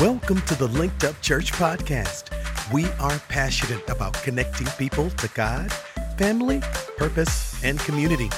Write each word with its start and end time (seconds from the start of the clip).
Welcome 0.00 0.42
to 0.42 0.54
the 0.54 0.68
Linked 0.68 1.02
Up 1.02 1.20
Church 1.22 1.50
podcast. 1.50 2.30
We 2.72 2.84
are 3.00 3.18
passionate 3.28 3.82
about 3.88 4.14
connecting 4.22 4.68
people 4.78 5.10
to 5.10 5.28
God, 5.34 5.72
family, 6.16 6.62
purpose, 6.96 7.60
and 7.64 7.80
community. 7.80 8.30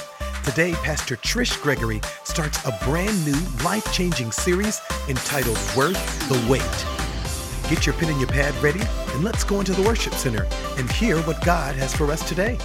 Today, 0.43 0.73
Pastor 0.81 1.17
Trish 1.17 1.61
Gregory 1.61 2.01
starts 2.23 2.65
a 2.65 2.75
brand 2.83 3.23
new 3.27 3.37
life 3.63 3.85
changing 3.93 4.31
series 4.31 4.81
entitled 5.07 5.59
Worth 5.77 6.29
the 6.29 6.51
Wait. 6.51 7.69
Get 7.69 7.85
your 7.85 7.93
pen 7.93 8.09
and 8.09 8.19
your 8.19 8.29
pad 8.29 8.55
ready, 8.55 8.81
and 9.13 9.23
let's 9.23 9.43
go 9.43 9.59
into 9.59 9.73
the 9.73 9.83
worship 9.83 10.15
center 10.15 10.47
and 10.79 10.91
hear 10.91 11.19
what 11.21 11.45
God 11.45 11.75
has 11.75 11.93
for 11.93 12.11
us 12.11 12.27
today. 12.27 12.57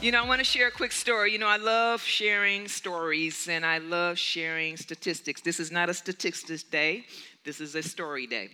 You 0.00 0.12
know, 0.12 0.22
I 0.22 0.28
want 0.28 0.38
to 0.38 0.44
share 0.44 0.68
a 0.68 0.70
quick 0.70 0.92
story. 0.92 1.32
You 1.32 1.40
know, 1.40 1.48
I 1.48 1.56
love 1.56 2.00
sharing 2.02 2.68
stories 2.68 3.48
and 3.48 3.66
I 3.66 3.78
love 3.78 4.16
sharing 4.16 4.76
statistics. 4.76 5.40
This 5.40 5.58
is 5.58 5.72
not 5.72 5.88
a 5.88 5.94
statistics 5.94 6.62
day, 6.62 7.04
this 7.44 7.60
is 7.60 7.74
a 7.74 7.82
story 7.82 8.28
day. 8.28 8.50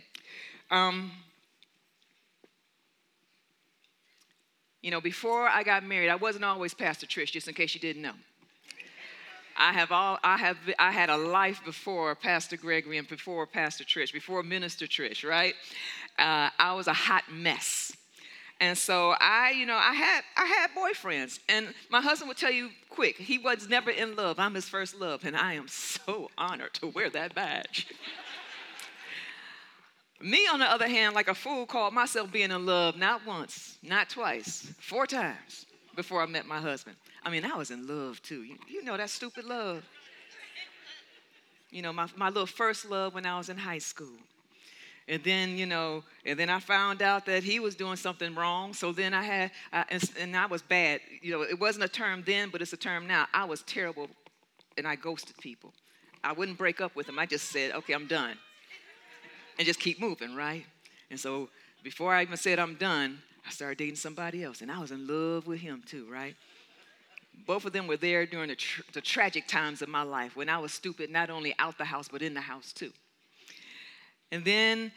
Um, 0.70 1.12
you 4.80 4.90
know, 4.90 5.02
before 5.02 5.46
I 5.46 5.64
got 5.64 5.84
married, 5.84 6.08
I 6.08 6.14
wasn't 6.14 6.46
always 6.46 6.72
Pastor 6.72 7.06
Trish, 7.06 7.32
just 7.32 7.46
in 7.46 7.52
case 7.52 7.74
you 7.74 7.80
didn't 7.80 8.00
know. 8.00 8.14
I 9.54 9.74
have 9.74 9.92
all 9.92 10.18
I 10.24 10.38
have 10.38 10.56
I 10.78 10.92
had 10.92 11.10
a 11.10 11.16
life 11.18 11.60
before 11.62 12.14
Pastor 12.14 12.56
Gregory 12.56 12.96
and 12.96 13.06
before 13.06 13.46
Pastor 13.46 13.84
Trish, 13.84 14.14
before 14.14 14.42
Minister 14.42 14.86
Trish, 14.86 15.28
right? 15.28 15.54
Uh, 16.18 16.48
I 16.58 16.72
was 16.72 16.86
a 16.86 16.94
hot 16.94 17.24
mess. 17.30 17.92
And 18.60 18.78
so 18.78 19.14
I, 19.20 19.50
you 19.50 19.66
know, 19.66 19.76
I 19.76 19.92
had 19.92 20.22
I 20.36 20.46
had 20.46 20.70
boyfriends, 20.70 21.40
and 21.48 21.74
my 21.90 22.00
husband 22.00 22.28
would 22.28 22.36
tell 22.36 22.52
you 22.52 22.70
quick, 22.88 23.16
he 23.16 23.38
was 23.38 23.68
never 23.68 23.90
in 23.90 24.14
love. 24.16 24.38
I'm 24.38 24.54
his 24.54 24.68
first 24.68 24.98
love, 24.98 25.24
and 25.24 25.36
I 25.36 25.54
am 25.54 25.68
so 25.68 26.30
honored 26.38 26.74
to 26.74 26.86
wear 26.86 27.10
that 27.10 27.34
badge. 27.34 27.88
Me, 30.20 30.46
on 30.50 30.60
the 30.60 30.64
other 30.70 30.88
hand, 30.88 31.14
like 31.14 31.28
a 31.28 31.34
fool, 31.34 31.66
called 31.66 31.92
myself 31.92 32.32
being 32.32 32.50
in 32.50 32.64
love 32.64 32.96
not 32.96 33.26
once, 33.26 33.76
not 33.82 34.08
twice, 34.08 34.72
four 34.78 35.06
times 35.06 35.66
before 35.96 36.22
I 36.22 36.26
met 36.26 36.46
my 36.46 36.60
husband. 36.60 36.96
I 37.24 37.30
mean, 37.30 37.44
I 37.44 37.56
was 37.56 37.70
in 37.70 37.86
love 37.86 38.22
too. 38.22 38.42
You, 38.42 38.56
you 38.68 38.84
know 38.84 38.96
that 38.96 39.10
stupid 39.10 39.44
love. 39.44 39.84
You 41.70 41.82
know, 41.82 41.92
my, 41.92 42.08
my 42.16 42.28
little 42.28 42.46
first 42.46 42.88
love 42.88 43.14
when 43.14 43.26
I 43.26 43.36
was 43.36 43.48
in 43.48 43.56
high 43.56 43.78
school. 43.78 44.16
And 45.06 45.22
then, 45.22 45.58
you 45.58 45.66
know, 45.66 46.02
and 46.24 46.38
then 46.38 46.48
I 46.48 46.60
found 46.60 47.02
out 47.02 47.26
that 47.26 47.42
he 47.42 47.60
was 47.60 47.74
doing 47.74 47.96
something 47.96 48.34
wrong. 48.34 48.72
So 48.72 48.90
then 48.90 49.12
I 49.12 49.22
had, 49.22 49.50
I, 49.72 49.84
and, 49.90 50.10
and 50.18 50.36
I 50.36 50.46
was 50.46 50.62
bad. 50.62 51.00
You 51.20 51.32
know, 51.32 51.42
it 51.42 51.60
wasn't 51.60 51.84
a 51.84 51.88
term 51.88 52.22
then, 52.24 52.48
but 52.50 52.62
it's 52.62 52.72
a 52.72 52.78
term 52.78 53.06
now. 53.06 53.26
I 53.34 53.44
was 53.44 53.62
terrible 53.62 54.08
and 54.78 54.88
I 54.88 54.96
ghosted 54.96 55.36
people. 55.38 55.74
I 56.22 56.32
wouldn't 56.32 56.56
break 56.56 56.80
up 56.80 56.96
with 56.96 57.06
them. 57.06 57.18
I 57.18 57.26
just 57.26 57.50
said, 57.50 57.72
okay, 57.72 57.92
I'm 57.92 58.06
done. 58.06 58.36
And 59.58 59.66
just 59.66 59.78
keep 59.78 60.00
moving, 60.00 60.34
right? 60.34 60.64
And 61.10 61.20
so 61.20 61.50
before 61.82 62.14
I 62.14 62.22
even 62.22 62.38
said 62.38 62.58
I'm 62.58 62.74
done, 62.76 63.18
I 63.46 63.50
started 63.50 63.76
dating 63.76 63.96
somebody 63.96 64.42
else. 64.42 64.62
And 64.62 64.72
I 64.72 64.78
was 64.78 64.90
in 64.90 65.06
love 65.06 65.46
with 65.46 65.60
him 65.60 65.82
too, 65.86 66.06
right? 66.10 66.34
Both 67.46 67.66
of 67.66 67.72
them 67.72 67.86
were 67.86 67.98
there 67.98 68.24
during 68.24 68.48
the, 68.48 68.56
the 68.94 69.02
tragic 69.02 69.46
times 69.46 69.82
of 69.82 69.88
my 69.90 70.02
life 70.02 70.34
when 70.34 70.48
I 70.48 70.58
was 70.58 70.72
stupid, 70.72 71.10
not 71.10 71.28
only 71.28 71.54
out 71.58 71.76
the 71.76 71.84
house, 71.84 72.08
but 72.08 72.22
in 72.22 72.32
the 72.32 72.40
house 72.40 72.72
too. 72.72 72.92
And 74.34 74.44
then 74.44 74.90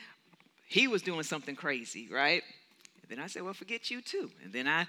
he 0.67 0.87
was 0.87 1.03
doing 1.03 1.21
something 1.21 1.55
crazy, 1.55 2.07
right? 2.11 2.41
And 3.03 3.07
then 3.07 3.19
I 3.23 3.27
said, 3.27 3.43
Well, 3.43 3.53
forget 3.53 3.91
you 3.91 4.01
too. 4.01 4.31
And 4.43 4.51
then 4.51 4.67
I 4.67 4.87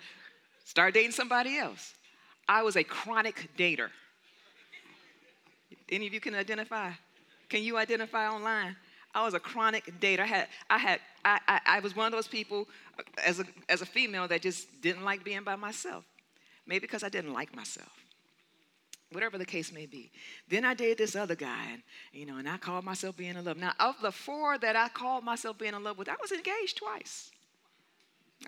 started 0.64 0.94
dating 0.94 1.12
somebody 1.12 1.58
else. 1.58 1.92
I 2.48 2.62
was 2.62 2.74
a 2.76 2.82
chronic 2.82 3.50
dater. 3.58 3.90
Any 5.90 6.06
of 6.06 6.14
you 6.14 6.20
can 6.20 6.34
identify? 6.34 6.92
Can 7.50 7.62
you 7.62 7.76
identify 7.76 8.26
online? 8.26 8.74
I 9.14 9.22
was 9.22 9.34
a 9.34 9.40
chronic 9.40 9.84
dater. 10.00 10.20
I 10.20 10.26
had, 10.26 10.48
I 10.70 10.78
had, 10.78 11.00
I, 11.26 11.40
I, 11.46 11.60
I 11.66 11.80
was 11.80 11.94
one 11.94 12.06
of 12.06 12.12
those 12.12 12.28
people 12.28 12.68
uh, 12.98 13.02
as 13.26 13.40
a, 13.40 13.44
as 13.68 13.82
a 13.82 13.86
female 13.86 14.26
that 14.28 14.40
just 14.40 14.80
didn't 14.80 15.04
like 15.04 15.24
being 15.24 15.44
by 15.44 15.56
myself. 15.56 16.06
Maybe 16.66 16.80
because 16.80 17.02
I 17.02 17.10
didn't 17.10 17.34
like 17.34 17.54
myself 17.54 17.97
whatever 19.12 19.38
the 19.38 19.44
case 19.44 19.72
may 19.72 19.86
be. 19.86 20.10
Then 20.48 20.64
I 20.64 20.74
dated 20.74 20.98
this 20.98 21.16
other 21.16 21.34
guy, 21.34 21.64
and 21.72 21.82
you 22.12 22.26
know, 22.26 22.36
and 22.36 22.48
I 22.48 22.56
called 22.56 22.84
myself 22.84 23.16
being 23.16 23.36
in 23.36 23.44
love. 23.44 23.56
Now, 23.56 23.72
of 23.80 23.96
the 24.02 24.12
four 24.12 24.58
that 24.58 24.76
I 24.76 24.88
called 24.88 25.24
myself 25.24 25.58
being 25.58 25.74
in 25.74 25.82
love 25.82 25.98
with, 25.98 26.08
I 26.08 26.16
was 26.20 26.32
engaged 26.32 26.78
twice. 26.78 27.30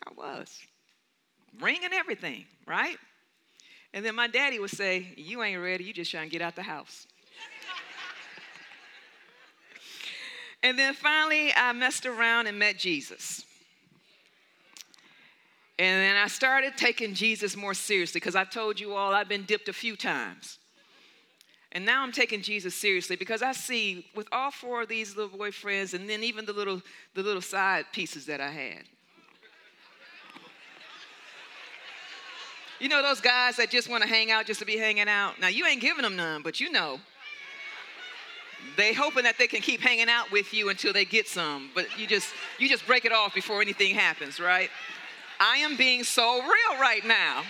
I 0.07 0.13
was. 0.17 0.59
Ring 1.61 1.81
and 1.85 1.93
everything, 1.93 2.45
right? 2.67 2.97
And 3.93 4.05
then 4.05 4.15
my 4.15 4.29
daddy 4.29 4.59
would 4.59 4.71
say, 4.71 5.09
You 5.17 5.43
ain't 5.43 5.61
ready, 5.61 5.85
you 5.85 5.93
just 5.93 6.11
trying 6.11 6.29
to 6.29 6.31
get 6.31 6.43
out 6.43 6.57
the 6.57 6.63
house. 6.63 7.07
and 10.63 10.79
then 10.79 10.95
finally, 10.95 11.53
I 11.57 11.73
messed 11.73 12.07
around 12.07 12.47
and 12.47 12.59
met 12.59 12.79
Jesus. 12.79 13.45
And 15.81 16.03
then 16.03 16.17
I 16.17 16.27
started 16.29 16.77
taking 16.77 17.15
Jesus 17.15 17.57
more 17.57 17.73
seriously 17.73 18.21
because 18.21 18.37
I 18.37 18.45
told 18.45 18.79
you 18.79 18.93
all 18.93 19.15
I've 19.15 19.31
been 19.31 19.45
dipped 19.45 19.67
a 19.67 19.73
few 19.73 19.97
times. 19.97 20.59
And 21.73 21.87
now 21.87 22.03
I'm 22.03 22.13
taking 22.13 22.43
Jesus 22.43 22.75
seriously 22.75 23.17
because 23.17 23.41
I 23.41 23.53
see 23.53 24.05
with 24.15 24.29
all 24.31 24.51
four 24.51 24.83
of 24.83 24.89
these 24.89 25.17
little 25.17 25.39
boyfriends 25.39 25.95
and 25.95 26.07
then 26.07 26.23
even 26.23 26.45
the 26.45 26.53
little 26.53 26.83
the 27.15 27.23
little 27.23 27.41
side 27.41 27.87
pieces 27.95 28.27
that 28.27 28.43
I 28.43 28.51
had. 28.51 28.83
You 32.79 32.91
know 32.91 33.03
those 33.03 33.23
guys 33.23 33.57
that 33.57 33.71
just 33.71 33.89
want 33.89 34.03
to 34.03 34.09
hang 34.09 34.31
out 34.31 34.45
just 34.45 34.61
to 34.61 34.67
be 34.67 34.77
hanging 34.77 35.09
out? 35.09 35.41
Now 35.41 35.49
you 35.49 35.65
ain't 35.65 35.81
giving 35.81 36.03
them 36.03 36.15
none, 36.15 36.43
but 36.43 36.61
you 36.61 36.71
know. 36.71 37.01
They 38.77 38.93
hoping 38.93 39.25
that 39.25 39.39
they 39.39 39.47
can 39.47 39.63
keep 39.63 39.81
hanging 39.81 40.11
out 40.11 40.31
with 40.31 40.53
you 40.53 40.69
until 40.69 40.93
they 40.93 41.07
get 41.07 41.27
some, 41.27 41.71
but 41.75 41.87
you 41.99 42.07
just 42.07 42.29
you 42.59 42.69
just 42.69 42.87
break 42.87 43.07
it 43.07 43.13
off 43.13 43.33
before 43.33 43.63
anything 43.63 43.95
happens, 43.95 44.39
right? 44.39 44.69
I 45.41 45.57
am 45.59 45.77
being 45.77 46.05
so 46.05 46.43
real 46.43 46.81
right 46.81 47.05
now. 47.05 47.43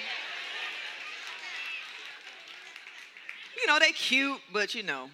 You 3.61 3.67
know, 3.67 3.81
they 3.81 3.91
cute, 3.91 4.41
but 4.53 4.75
you 4.75 4.85
know. 4.85 5.11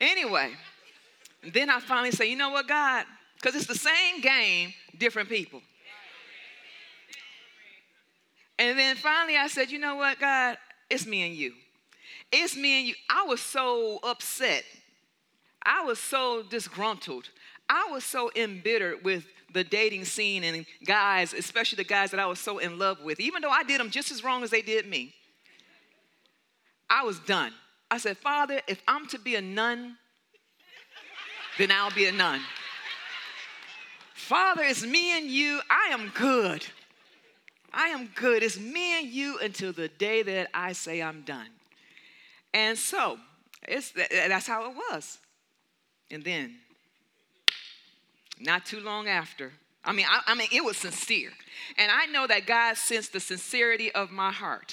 Anyway, 0.00 0.50
then 1.52 1.70
I 1.70 1.78
finally 1.78 2.10
say, 2.10 2.28
you 2.28 2.36
know 2.36 2.50
what, 2.50 2.66
God? 2.66 3.06
Because 3.36 3.54
it's 3.54 3.66
the 3.66 3.74
same 3.74 4.20
game, 4.20 4.74
different 4.98 5.28
people. 5.28 5.62
And 8.58 8.78
then 8.78 8.96
finally 8.96 9.38
I 9.38 9.46
said, 9.46 9.70
you 9.70 9.78
know 9.78 9.94
what, 9.94 10.18
God? 10.18 10.58
It's 10.90 11.06
me 11.06 11.22
and 11.22 11.34
you. 11.34 11.54
It's 12.32 12.56
me 12.56 12.78
and 12.80 12.88
you. 12.88 12.94
I 13.08 13.22
was 13.22 13.40
so 13.40 14.00
upset. 14.02 14.64
I 15.62 15.84
was 15.84 15.98
so 15.98 16.42
disgruntled. 16.42 17.30
I 17.68 17.88
was 17.90 18.04
so 18.04 18.30
embittered 18.34 19.04
with 19.04 19.24
the 19.52 19.64
dating 19.64 20.04
scene 20.04 20.44
and 20.44 20.64
guys, 20.84 21.34
especially 21.34 21.76
the 21.76 21.84
guys 21.84 22.10
that 22.10 22.20
I 22.20 22.26
was 22.26 22.38
so 22.38 22.58
in 22.58 22.78
love 22.78 23.02
with, 23.02 23.20
even 23.20 23.42
though 23.42 23.50
I 23.50 23.64
did 23.64 23.80
them 23.80 23.90
just 23.90 24.10
as 24.10 24.22
wrong 24.22 24.42
as 24.42 24.50
they 24.50 24.62
did 24.62 24.86
me, 24.86 25.14
I 26.88 27.04
was 27.04 27.18
done. 27.20 27.52
I 27.90 27.98
said, 27.98 28.16
Father, 28.16 28.60
if 28.66 28.82
I'm 28.86 29.06
to 29.08 29.18
be 29.18 29.36
a 29.36 29.40
nun, 29.40 29.96
then 31.58 31.70
I'll 31.70 31.90
be 31.90 32.06
a 32.06 32.12
nun. 32.12 32.40
Father, 34.14 34.62
it's 34.62 34.84
me 34.84 35.16
and 35.16 35.26
you. 35.26 35.60
I 35.68 35.92
am 35.92 36.12
good. 36.14 36.64
I 37.72 37.88
am 37.88 38.10
good. 38.14 38.42
It's 38.42 38.58
me 38.58 38.98
and 38.98 39.08
you 39.08 39.38
until 39.38 39.72
the 39.72 39.88
day 39.88 40.22
that 40.22 40.48
I 40.54 40.72
say 40.72 41.02
I'm 41.02 41.22
done. 41.22 41.48
And 42.52 42.76
so, 42.76 43.18
it's, 43.66 43.92
that's 43.92 44.46
how 44.46 44.70
it 44.70 44.76
was. 44.76 45.18
And 46.10 46.24
then 46.24 46.56
not 48.40 48.66
too 48.66 48.80
long 48.80 49.08
after. 49.08 49.52
I 49.84 49.92
mean, 49.92 50.06
I, 50.08 50.20
I 50.26 50.34
mean, 50.34 50.48
it 50.52 50.64
was 50.64 50.76
sincere. 50.76 51.30
And 51.78 51.90
I 51.90 52.06
know 52.06 52.26
that 52.26 52.46
God 52.46 52.76
sensed 52.76 53.12
the 53.12 53.20
sincerity 53.20 53.92
of 53.92 54.10
my 54.10 54.32
heart. 54.32 54.72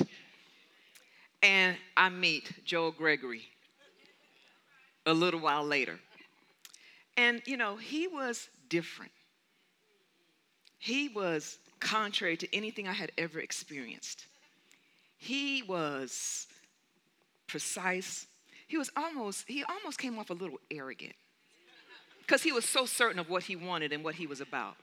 And 1.44 1.78
I 1.96 2.10
meet 2.10 2.66
Joel 2.66 2.92
Gregory 2.92 3.44
a 5.06 5.14
little 5.14 5.40
while 5.40 5.64
later. 5.64 6.00
And, 7.16 7.42
you 7.46 7.58
know, 7.58 7.76
he 7.78 8.08
was 8.08 8.50
different. 8.70 9.12
He 10.80 11.10
was 11.10 11.58
contrary 11.80 12.38
to 12.38 12.56
anything 12.56 12.88
I 12.88 12.94
had 12.94 13.12
ever 13.18 13.40
experienced. 13.40 14.26
He 15.18 15.64
was 15.64 16.48
precise. 17.48 18.28
He 18.68 18.78
was 18.78 18.92
almost, 18.96 19.46
he 19.48 19.64
almost 19.64 19.98
came 19.98 20.20
off 20.20 20.30
a 20.30 20.34
little 20.34 20.60
arrogant 20.70 21.16
because 22.28 22.44
he 22.44 22.52
was 22.52 22.66
so 22.66 22.86
certain 22.86 23.20
of 23.20 23.30
what 23.30 23.44
he 23.44 23.56
wanted 23.56 23.94
and 23.94 24.04
what 24.04 24.16
he 24.16 24.28
was 24.28 24.42
about. 24.42 24.76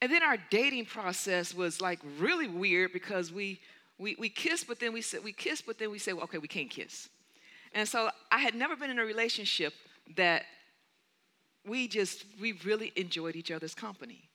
And 0.00 0.12
then 0.12 0.22
our 0.22 0.36
dating 0.50 0.84
process 0.84 1.54
was 1.54 1.80
like 1.80 1.98
really 2.18 2.46
weird 2.46 2.92
because 2.92 3.32
we 3.32 3.60
we, 3.98 4.14
we 4.16 4.28
kissed, 4.28 4.68
but 4.68 4.78
then 4.78 4.92
we 4.92 5.02
said 5.02 5.24
we 5.24 5.32
kissed, 5.32 5.66
but 5.66 5.78
then 5.78 5.90
we 5.90 5.98
said, 5.98 6.14
well, 6.14 6.24
okay, 6.24 6.38
we 6.38 6.46
can't 6.46 6.70
kiss. 6.70 7.08
And 7.74 7.88
so 7.88 8.10
I 8.30 8.38
had 8.38 8.54
never 8.54 8.76
been 8.76 8.90
in 8.90 9.00
a 9.00 9.04
relationship 9.04 9.74
that 10.16 10.44
we 11.66 11.88
just 11.88 12.24
we 12.40 12.52
really 12.64 12.92
enjoyed 12.94 13.34
each 13.34 13.50
other's 13.50 13.74
company. 13.74 14.28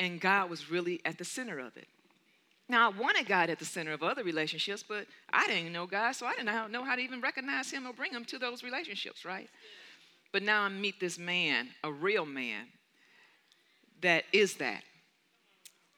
And 0.00 0.20
God 0.20 0.50
was 0.50 0.70
really 0.70 1.00
at 1.04 1.18
the 1.18 1.24
center 1.24 1.58
of 1.58 1.76
it. 1.76 1.86
Now 2.68 2.90
I 2.90 2.98
wanted 2.98 3.26
God 3.26 3.50
at 3.50 3.58
the 3.58 3.64
center 3.64 3.92
of 3.92 4.02
other 4.02 4.24
relationships, 4.24 4.84
but 4.86 5.06
I 5.32 5.46
didn't 5.46 5.72
know 5.72 5.86
God, 5.86 6.12
so 6.12 6.26
I 6.26 6.34
didn't 6.34 6.72
know 6.72 6.84
how 6.84 6.96
to 6.96 7.00
even 7.00 7.20
recognize 7.20 7.70
him 7.70 7.86
or 7.86 7.92
bring 7.92 8.12
him 8.12 8.24
to 8.26 8.38
those 8.38 8.62
relationships, 8.62 9.24
right? 9.24 9.48
But 10.32 10.42
now 10.42 10.62
I 10.62 10.68
meet 10.68 11.00
this 11.00 11.18
man, 11.18 11.68
a 11.82 11.90
real 11.90 12.26
man, 12.26 12.66
that 14.02 14.24
is 14.32 14.54
that. 14.56 14.82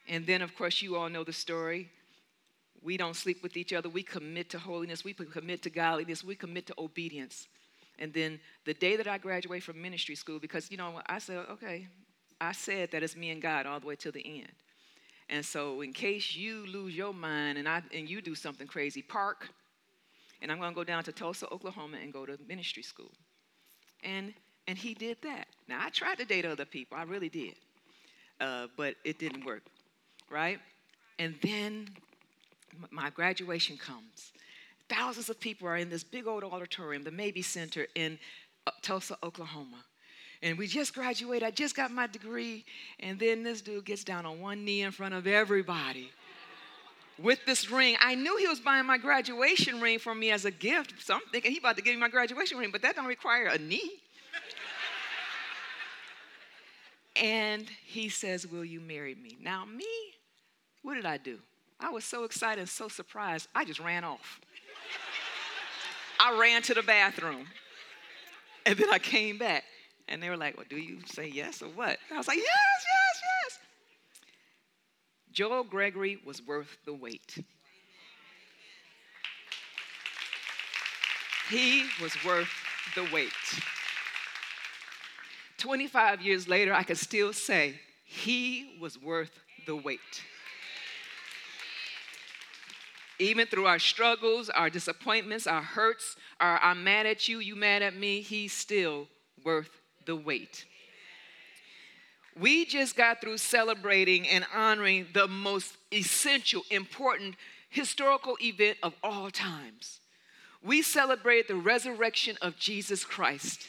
And 0.07 0.25
then, 0.25 0.41
of 0.41 0.55
course, 0.55 0.81
you 0.81 0.95
all 0.95 1.09
know 1.09 1.23
the 1.23 1.33
story. 1.33 1.89
We 2.81 2.97
don't 2.97 3.15
sleep 3.15 3.43
with 3.43 3.57
each 3.57 3.73
other. 3.73 3.89
We 3.89 4.03
commit 4.03 4.49
to 4.51 4.59
holiness. 4.59 5.03
We 5.03 5.13
commit 5.13 5.61
to 5.63 5.69
godliness. 5.69 6.23
We 6.23 6.35
commit 6.35 6.65
to 6.67 6.73
obedience. 6.77 7.47
And 7.99 8.11
then 8.13 8.39
the 8.65 8.73
day 8.73 8.95
that 8.95 9.07
I 9.07 9.19
graduate 9.19 9.63
from 9.63 9.79
ministry 9.81 10.15
school, 10.15 10.39
because, 10.39 10.71
you 10.71 10.77
know, 10.77 11.01
I 11.05 11.19
said, 11.19 11.45
okay, 11.51 11.87
I 12.39 12.53
said 12.53 12.91
that 12.91 13.03
it's 13.03 13.15
me 13.15 13.29
and 13.29 13.41
God 13.41 13.67
all 13.67 13.79
the 13.79 13.85
way 13.85 13.95
to 13.97 14.11
the 14.11 14.25
end. 14.25 14.51
And 15.29 15.45
so, 15.45 15.81
in 15.81 15.93
case 15.93 16.35
you 16.35 16.65
lose 16.67 16.95
your 16.95 17.13
mind 17.13 17.57
and, 17.57 17.69
I, 17.69 17.83
and 17.93 18.09
you 18.09 18.21
do 18.21 18.35
something 18.35 18.67
crazy, 18.67 19.01
park. 19.01 19.49
And 20.41 20.51
I'm 20.51 20.57
going 20.57 20.71
to 20.71 20.75
go 20.75 20.83
down 20.83 21.03
to 21.03 21.11
Tulsa, 21.11 21.47
Oklahoma, 21.51 21.97
and 22.01 22.11
go 22.11 22.25
to 22.25 22.37
ministry 22.47 22.81
school. 22.81 23.11
And, 24.03 24.33
and 24.67 24.77
he 24.77 24.93
did 24.93 25.17
that. 25.23 25.47
Now, 25.67 25.79
I 25.83 25.89
tried 25.89 26.17
to 26.19 26.25
date 26.25 26.45
other 26.45 26.65
people, 26.65 26.97
I 26.97 27.03
really 27.03 27.29
did. 27.29 27.55
Uh, 28.39 28.67
but 28.75 28.95
it 29.03 29.19
didn't 29.19 29.45
work, 29.45 29.61
right? 30.29 30.59
And 31.19 31.35
then 31.43 31.89
my 32.89 33.11
graduation 33.11 33.77
comes. 33.77 34.33
Thousands 34.89 35.29
of 35.29 35.39
people 35.39 35.67
are 35.67 35.77
in 35.77 35.89
this 35.89 36.03
big 36.03 36.27
old 36.27 36.43
auditorium, 36.43 37.03
the 37.03 37.11
Mabee 37.11 37.43
Center 37.43 37.87
in 37.95 38.17
uh, 38.65 38.71
Tulsa, 38.81 39.17
Oklahoma. 39.23 39.85
And 40.41 40.57
we 40.57 40.65
just 40.65 40.95
graduated. 40.95 41.43
I 41.43 41.51
just 41.51 41.75
got 41.75 41.91
my 41.91 42.07
degree. 42.07 42.65
And 42.99 43.19
then 43.19 43.43
this 43.43 43.61
dude 43.61 43.85
gets 43.85 44.03
down 44.03 44.25
on 44.25 44.39
one 44.41 44.65
knee 44.65 44.81
in 44.81 44.91
front 44.91 45.13
of 45.13 45.27
everybody 45.27 46.09
with 47.17 47.39
this 47.45 47.69
ring. 47.69 47.95
I 47.99 48.15
knew 48.15 48.37
he 48.37 48.47
was 48.47 48.59
buying 48.59 48.85
my 48.85 48.97
graduation 48.97 49.81
ring 49.81 49.99
for 49.99 50.13
me 50.13 50.31
as 50.31 50.45
a 50.45 50.51
gift. 50.51 50.93
So 51.03 51.15
I'm 51.15 51.21
thinking 51.31 51.51
he 51.51 51.57
about 51.57 51.77
to 51.77 51.83
give 51.83 51.93
me 51.93 51.99
my 51.99 52.09
graduation 52.09 52.57
ring, 52.57 52.69
but 52.71 52.81
that 52.81 52.95
don't 52.95 53.05
require 53.05 53.47
a 53.47 53.57
knee. 53.57 53.91
and 57.15 57.67
he 57.85 58.09
says, 58.09 58.47
Will 58.47 58.65
you 58.65 58.79
marry 58.79 59.15
me? 59.15 59.37
Now, 59.41 59.65
me, 59.65 59.85
what 60.81 60.95
did 60.95 61.05
I 61.05 61.17
do? 61.17 61.39
I 61.79 61.89
was 61.89 62.05
so 62.05 62.23
excited 62.23 62.59
and 62.59 62.69
so 62.69 62.87
surprised, 62.87 63.47
I 63.55 63.65
just 63.65 63.79
ran 63.79 64.03
off. 64.03 64.39
I 66.19 66.37
ran 66.39 66.61
to 66.63 66.75
the 66.75 66.83
bathroom. 66.83 67.47
And 68.65 68.77
then 68.77 68.89
I 68.91 68.99
came 68.99 69.39
back. 69.39 69.63
And 70.07 70.21
they 70.21 70.29
were 70.29 70.37
like, 70.37 70.57
Well, 70.57 70.65
do 70.69 70.77
you 70.77 70.99
say 71.05 71.27
yes 71.27 71.61
or 71.61 71.69
what? 71.69 71.97
I 72.11 72.17
was 72.17 72.27
like, 72.27 72.37
Yes, 72.37 72.45
yes, 72.45 73.21
yes. 73.23 73.40
Joel 75.31 75.63
Gregory 75.63 76.19
was 76.25 76.41
worth 76.41 76.77
the 76.85 76.93
wait. 76.93 77.43
He 81.49 81.85
was 82.01 82.13
worth 82.23 82.49
the 82.95 83.07
wait. 83.11 83.31
25 85.57 86.21
years 86.21 86.47
later, 86.47 86.73
I 86.73 86.83
can 86.83 86.95
still 86.95 87.33
say, 87.33 87.79
He 88.03 88.77
was 88.79 89.01
worth 89.01 89.31
the 89.65 89.75
wait. 89.75 89.99
Even 93.19 93.45
through 93.47 93.67
our 93.67 93.79
struggles, 93.79 94.49
our 94.49 94.69
disappointments, 94.69 95.45
our 95.45 95.61
hurts, 95.61 96.15
our 96.39 96.59
I'm 96.63 96.83
mad 96.83 97.05
at 97.05 97.27
you, 97.27 97.39
you 97.39 97.55
mad 97.55 97.83
at 97.83 97.95
me, 97.95 98.21
He's 98.21 98.53
still 98.53 99.07
worth 99.43 99.69
the 100.05 100.15
wait. 100.15 100.65
We 102.39 102.65
just 102.65 102.95
got 102.95 103.21
through 103.21 103.37
celebrating 103.37 104.27
and 104.27 104.45
honoring 104.53 105.07
the 105.13 105.27
most 105.27 105.77
essential, 105.91 106.63
important 106.69 107.35
historical 107.69 108.37
event 108.41 108.77
of 108.83 108.93
all 109.03 109.29
times. 109.29 109.99
We 110.63 110.81
celebrate 110.81 111.47
the 111.47 111.55
resurrection 111.55 112.37
of 112.41 112.57
Jesus 112.57 113.03
Christ. 113.03 113.67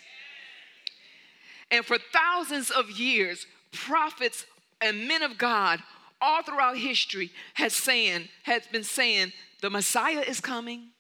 And 1.71 1.85
for 1.85 1.97
thousands 2.13 2.71
of 2.71 2.91
years, 2.91 3.47
prophets 3.73 4.45
and 4.81 5.09
men 5.09 5.23
of 5.23 5.39
God 5.39 5.81
all 6.21 6.43
throughout 6.43 6.77
history 6.77 7.33
has 7.55 7.73
saying 7.73 8.29
has 8.45 8.67
been 8.67 8.85
saying 8.85 9.33
the 9.61 9.71
Messiah 9.71 10.21
is 10.21 10.41
coming. 10.41 10.91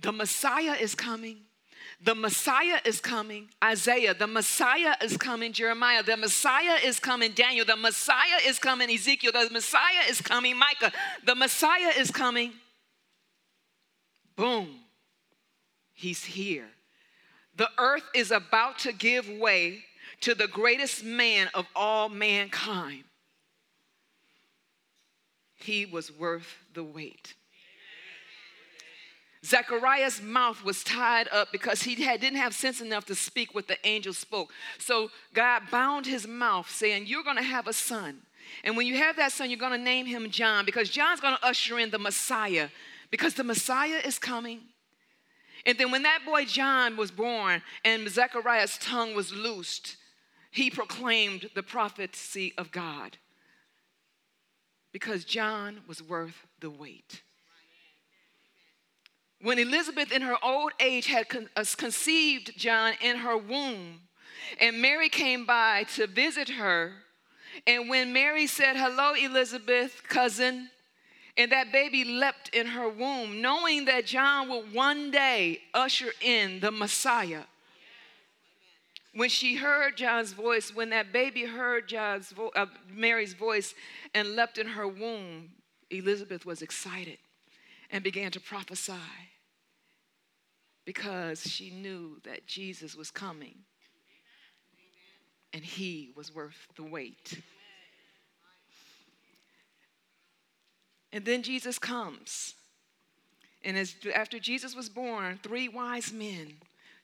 The 0.00 0.12
Messiah 0.12 0.76
is 0.80 0.94
coming. 0.94 1.38
The 2.00 2.14
Messiah 2.14 2.80
is 2.84 3.00
coming. 3.00 3.48
Isaiah, 3.62 4.14
the 4.14 4.28
Messiah 4.28 4.94
is 5.02 5.16
coming. 5.16 5.52
Jeremiah, 5.52 6.02
the 6.02 6.16
Messiah 6.16 6.78
is 6.84 7.00
coming. 7.00 7.32
Daniel, 7.32 7.64
the 7.66 7.76
Messiah 7.76 8.40
is 8.46 8.58
coming. 8.58 8.88
Ezekiel, 8.88 9.32
the 9.32 9.50
Messiah 9.50 10.04
is 10.08 10.20
coming. 10.20 10.56
Micah, 10.56 10.92
the 11.26 11.34
Messiah 11.34 11.92
is 11.98 12.10
coming. 12.10 12.52
Boom. 14.36 14.68
He's 15.92 16.24
here. 16.24 16.68
The 17.56 17.68
earth 17.76 18.04
is 18.14 18.30
about 18.30 18.78
to 18.80 18.92
give 18.92 19.28
way 19.28 19.84
to 20.20 20.34
the 20.36 20.46
greatest 20.46 21.02
man 21.02 21.48
of 21.54 21.66
all 21.74 22.08
mankind. 22.08 23.02
He 25.56 25.84
was 25.84 26.12
worth 26.12 26.54
the 26.74 26.84
wait. 26.84 27.34
Zechariah's 29.48 30.20
mouth 30.20 30.62
was 30.62 30.84
tied 30.84 31.28
up 31.28 31.48
because 31.52 31.82
he 31.82 32.02
had, 32.02 32.20
didn't 32.20 32.38
have 32.38 32.54
sense 32.54 32.80
enough 32.80 33.06
to 33.06 33.14
speak 33.14 33.54
what 33.54 33.66
the 33.66 33.78
angel 33.86 34.12
spoke. 34.12 34.52
So 34.78 35.10
God 35.32 35.62
bound 35.70 36.06
his 36.06 36.28
mouth, 36.28 36.70
saying, 36.70 37.06
You're 37.06 37.24
going 37.24 37.36
to 37.36 37.42
have 37.42 37.66
a 37.66 37.72
son. 37.72 38.20
And 38.64 38.76
when 38.76 38.86
you 38.86 38.96
have 38.96 39.16
that 39.16 39.32
son, 39.32 39.50
you're 39.50 39.58
going 39.58 39.72
to 39.72 39.78
name 39.78 40.06
him 40.06 40.30
John 40.30 40.64
because 40.64 40.88
John's 40.88 41.20
going 41.20 41.36
to 41.36 41.46
usher 41.46 41.78
in 41.78 41.90
the 41.90 41.98
Messiah 41.98 42.68
because 43.10 43.34
the 43.34 43.44
Messiah 43.44 44.00
is 44.04 44.18
coming. 44.18 44.60
And 45.66 45.78
then 45.78 45.90
when 45.90 46.02
that 46.02 46.20
boy 46.24 46.44
John 46.44 46.96
was 46.96 47.10
born 47.10 47.62
and 47.84 48.08
Zechariah's 48.08 48.78
tongue 48.78 49.14
was 49.14 49.32
loosed, 49.32 49.96
he 50.50 50.70
proclaimed 50.70 51.50
the 51.54 51.62
prophecy 51.62 52.54
of 52.56 52.70
God 52.70 53.18
because 54.92 55.24
John 55.24 55.80
was 55.86 56.02
worth 56.02 56.46
the 56.60 56.70
wait. 56.70 57.22
When 59.40 59.58
Elizabeth, 59.58 60.10
in 60.10 60.22
her 60.22 60.36
old 60.42 60.72
age, 60.80 61.06
had 61.06 61.26
uh, 61.54 61.64
conceived 61.76 62.58
John 62.58 62.94
in 63.00 63.18
her 63.18 63.36
womb, 63.36 64.00
and 64.60 64.82
Mary 64.82 65.08
came 65.08 65.46
by 65.46 65.84
to 65.94 66.06
visit 66.08 66.48
her, 66.48 66.92
and 67.66 67.88
when 67.88 68.12
Mary 68.12 68.46
said, 68.46 68.76
Hello, 68.76 69.14
Elizabeth, 69.14 70.02
cousin, 70.08 70.70
and 71.36 71.52
that 71.52 71.70
baby 71.70 72.04
leapt 72.04 72.48
in 72.48 72.66
her 72.66 72.88
womb, 72.88 73.40
knowing 73.40 73.84
that 73.84 74.06
John 74.06 74.48
would 74.48 74.74
one 74.74 75.12
day 75.12 75.60
usher 75.72 76.10
in 76.20 76.58
the 76.58 76.72
Messiah. 76.72 77.44
When 79.14 79.28
she 79.28 79.54
heard 79.54 79.96
John's 79.96 80.32
voice, 80.32 80.74
when 80.74 80.90
that 80.90 81.12
baby 81.12 81.44
heard 81.44 81.88
John's 81.88 82.30
vo- 82.30 82.52
uh, 82.56 82.66
Mary's 82.92 83.34
voice 83.34 83.74
and 84.14 84.34
leapt 84.34 84.58
in 84.58 84.66
her 84.66 84.86
womb, 84.86 85.50
Elizabeth 85.90 86.44
was 86.44 86.60
excited 86.60 87.18
and 87.90 88.04
began 88.04 88.30
to 88.32 88.40
prophesy 88.40 88.92
because 90.84 91.42
she 91.42 91.70
knew 91.70 92.18
that 92.24 92.46
Jesus 92.46 92.94
was 92.94 93.10
coming 93.10 93.56
and 95.52 95.64
he 95.64 96.12
was 96.16 96.34
worth 96.34 96.68
the 96.76 96.82
wait. 96.82 97.40
And 101.12 101.24
then 101.24 101.42
Jesus 101.42 101.78
comes. 101.78 102.54
And 103.64 103.76
as, 103.76 103.94
after 104.14 104.38
Jesus 104.38 104.76
was 104.76 104.88
born, 104.88 105.40
three 105.42 105.68
wise 105.68 106.12
men 106.12 106.54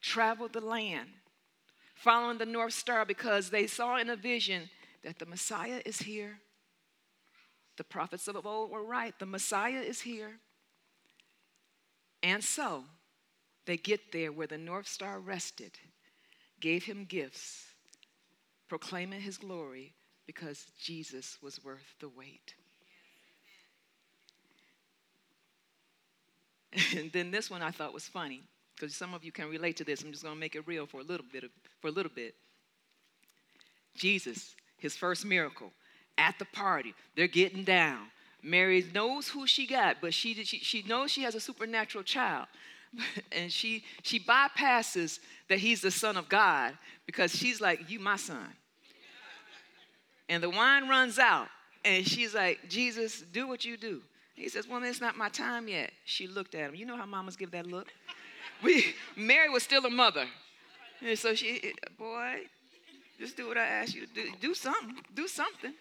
traveled 0.01 0.53
the 0.53 0.61
land 0.61 1.09
following 1.95 2.39
the 2.39 2.47
North 2.47 2.75
Star 2.75 3.05
because 3.05 3.51
they 3.51 3.67
saw 3.67 3.97
in 3.97 4.11
a 4.11 4.17
vision 4.17 4.69
that 5.03 5.19
the 5.19 5.27
Messiah 5.27 5.81
is 5.85 5.99
here. 5.99 6.39
The 7.77 7.85
prophets 7.85 8.29
of 8.29 8.47
old 8.47 8.71
were 8.71 8.85
right. 8.85 9.19
The 9.19 9.27
Messiah 9.27 9.81
is 9.81 10.03
here. 10.03 10.39
And 12.25 12.43
so 12.43 12.85
they 13.67 13.77
get 13.77 14.11
there 14.11 14.33
where 14.33 14.47
the 14.47 14.57
North 14.59 14.89
Star 14.89 15.21
rested, 15.21 15.73
gave 16.59 16.83
him 16.83 17.05
gifts, 17.05 17.67
proclaiming 18.67 19.21
his 19.21 19.37
glory 19.37 19.93
because 20.27 20.65
Jesus 20.81 21.37
was 21.43 21.63
worth 21.63 21.95
the 22.01 22.09
wait. 22.09 22.55
And 26.97 27.13
then 27.13 27.31
this 27.31 27.51
one 27.51 27.63
I 27.63 27.71
thought 27.71 27.95
was 27.95 28.09
funny 28.09 28.43
because 28.75 28.97
some 28.97 29.15
of 29.15 29.23
you 29.23 29.31
can 29.31 29.49
relate 29.49 29.77
to 29.77 29.85
this. 29.85 30.03
I'm 30.03 30.11
just 30.11 30.25
going 30.25 30.35
to 30.35 30.41
make 30.41 30.57
it 30.57 30.67
real 30.67 30.87
for 30.87 31.01
a 31.01 31.05
little 31.05 31.27
bit. 31.33 31.45
Of, 31.45 31.51
for 31.81 31.87
a 31.87 31.93
little 31.93 32.11
bit. 32.13 32.35
Jesus, 33.95 34.57
his 34.79 34.97
first 34.97 35.25
miracle, 35.25 35.71
at 36.19 36.37
the 36.41 36.47
party, 36.47 36.95
they're 37.15 37.29
getting 37.29 37.63
down. 37.63 38.07
Mary 38.45 38.85
knows 38.95 39.29
who 39.29 39.47
she 39.47 39.67
got, 39.67 39.97
but 40.01 40.13
she, 40.13 40.35
she, 40.45 40.59
she 40.59 40.83
knows 40.83 41.11
she 41.11 41.23
has 41.23 41.35
a 41.35 41.41
supernatural 41.41 42.05
child. 42.05 42.47
and 43.33 43.51
she, 43.51 43.83
she 44.03 44.21
bypasses 44.21 45.19
that 45.49 45.59
he's 45.59 45.81
the 45.81 45.91
son 45.91 46.17
of 46.17 46.29
God 46.29 46.77
because 47.07 47.35
she's 47.35 47.61
like, 47.61 47.91
You, 47.91 47.99
my 47.99 48.17
son. 48.17 48.53
And 50.29 50.43
the 50.43 50.51
wine 50.51 50.89
runs 50.89 51.19
out, 51.19 51.49
and 51.85 52.07
she's 52.07 52.35
like, 52.35 52.69
Jesus, 52.69 53.23
do 53.33 53.49
what 53.49 53.65
you 53.65 53.77
do. 53.77 54.03
He 54.35 54.49
says, 54.49 54.69
Woman, 54.69 54.89
it's 54.89 55.01
not 55.01 55.17
my 55.17 55.29
time 55.29 55.67
yet. 55.67 55.93
She 56.05 56.27
looked 56.27 56.55
at 56.55 56.69
him. 56.69 56.75
You 56.75 56.87
know 56.87 56.97
how 56.97 57.07
mamas 57.07 57.37
give 57.37 57.51
that 57.53 57.67
look? 57.67 57.89
We, 58.63 58.95
Mary 59.17 59.49
was 59.49 59.63
still 59.63 59.85
a 59.85 59.91
mother. 59.91 60.27
And 61.05 61.19
so 61.19 61.35
she, 61.35 61.75
boy, 61.99 62.43
just 63.19 63.37
do 63.37 63.49
what 63.49 63.59
I 63.59 63.65
ask 63.65 63.95
you 63.95 64.07
to 64.07 64.13
do. 64.13 64.31
Do 64.41 64.55
something. 64.55 64.97
Do 65.15 65.29
something. 65.29 65.75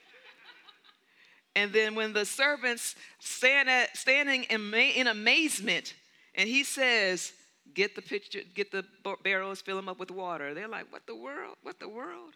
And 1.55 1.71
then 1.71 1.95
when 1.95 2.13
the 2.13 2.25
servants 2.25 2.95
stand 3.19 3.69
at, 3.69 3.95
standing 3.95 4.43
in, 4.45 4.73
in 4.73 5.07
amazement, 5.07 5.93
and 6.35 6.49
he 6.49 6.63
says, 6.63 7.31
"Get 7.73 7.95
the 7.95 8.01
pitcher, 8.01 8.39
get 8.55 8.71
the 8.71 8.83
barrels, 9.23 9.61
fill 9.61 9.75
them 9.75 9.87
up 9.87 9.99
with 9.99 10.09
water." 10.09 10.53
They're 10.53 10.67
like, 10.67 10.91
"What 10.91 11.05
the 11.05 11.15
world? 11.15 11.55
What 11.61 11.79
the 11.79 11.89
world?" 11.89 12.33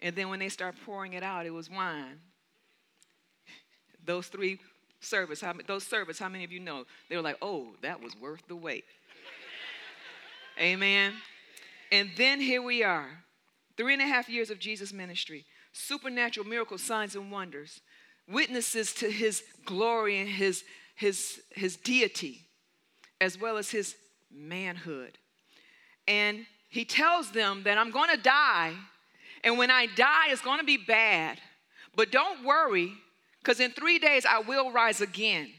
And 0.00 0.16
then 0.16 0.28
when 0.28 0.38
they 0.38 0.48
start 0.48 0.76
pouring 0.84 1.12
it 1.12 1.22
out, 1.22 1.46
it 1.46 1.50
was 1.50 1.68
wine. 1.68 2.20
Those 4.04 4.28
three 4.28 4.58
servants, 5.00 5.42
how, 5.42 5.52
those 5.66 5.84
servants, 5.84 6.18
how 6.18 6.30
many 6.30 6.44
of 6.44 6.52
you 6.52 6.60
know? 6.60 6.84
They 7.10 7.16
were 7.16 7.22
like, 7.22 7.36
"Oh, 7.42 7.74
that 7.82 8.02
was 8.02 8.16
worth 8.18 8.46
the 8.48 8.56
wait." 8.56 8.84
Amen. 10.58 11.12
And 11.92 12.10
then 12.16 12.40
here 12.40 12.62
we 12.62 12.82
are, 12.82 13.24
three 13.76 13.92
and 13.92 14.00
a 14.00 14.06
half 14.06 14.28
years 14.28 14.48
of 14.48 14.58
Jesus' 14.58 14.92
ministry, 14.92 15.44
supernatural 15.72 16.46
miracles, 16.46 16.82
signs, 16.82 17.14
and 17.14 17.30
wonders 17.30 17.82
witnesses 18.28 18.92
to 18.94 19.10
his 19.10 19.42
glory 19.64 20.18
and 20.18 20.28
his, 20.28 20.64
his, 20.94 21.40
his 21.50 21.76
deity, 21.76 22.42
as 23.20 23.38
well 23.38 23.56
as 23.56 23.70
his 23.70 23.96
manhood. 24.32 25.18
And 26.06 26.46
he 26.68 26.84
tells 26.84 27.30
them 27.30 27.62
that 27.64 27.78
I'm 27.78 27.90
going 27.90 28.10
to 28.10 28.16
die, 28.16 28.74
and 29.42 29.58
when 29.58 29.70
I 29.70 29.86
die, 29.86 30.28
it's 30.30 30.40
going 30.40 30.58
to 30.58 30.64
be 30.64 30.76
bad. 30.76 31.38
But 31.94 32.10
don't 32.10 32.44
worry, 32.44 32.92
because 33.40 33.60
in 33.60 33.70
three 33.70 33.98
days 33.98 34.26
I 34.28 34.40
will 34.40 34.72
rise 34.72 35.00
again. 35.00 35.50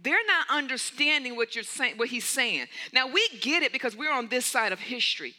They're 0.00 0.26
not 0.26 0.46
understanding 0.48 1.34
what 1.34 1.54
you're 1.54 1.64
saying, 1.64 1.98
what 1.98 2.08
he's 2.08 2.24
saying. 2.24 2.66
Now 2.92 3.08
we 3.08 3.26
get 3.40 3.64
it 3.64 3.72
because 3.72 3.96
we're 3.96 4.12
on 4.12 4.28
this 4.28 4.46
side 4.46 4.72
of 4.72 4.78
history. 4.78 5.34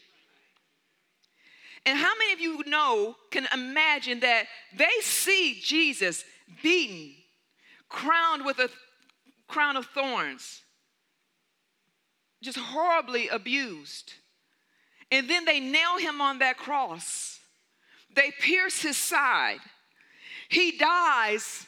And 1.89 1.97
how 1.97 2.13
many 2.19 2.33
of 2.33 2.39
you 2.39 2.61
know, 2.67 3.15
can 3.31 3.47
imagine 3.51 4.19
that 4.19 4.45
they 4.77 5.01
see 5.01 5.59
Jesus 5.59 6.23
beaten, 6.61 7.15
crowned 7.89 8.45
with 8.45 8.59
a 8.59 8.69
crown 9.47 9.75
of 9.75 9.87
thorns, 9.87 10.61
just 12.43 12.59
horribly 12.59 13.27
abused. 13.29 14.13
And 15.11 15.27
then 15.27 15.45
they 15.45 15.59
nail 15.59 15.97
him 15.97 16.21
on 16.21 16.37
that 16.37 16.57
cross. 16.57 17.39
They 18.15 18.31
pierce 18.39 18.83
his 18.83 18.95
side. 18.95 19.57
He 20.47 20.77
dies 20.77 21.65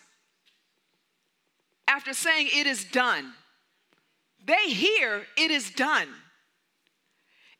after 1.87 2.13
saying, 2.13 2.49
It 2.53 2.67
is 2.67 2.83
done. 2.83 3.33
They 4.45 4.69
hear, 4.69 5.23
It 5.35 5.49
is 5.49 5.71
done. 5.71 6.09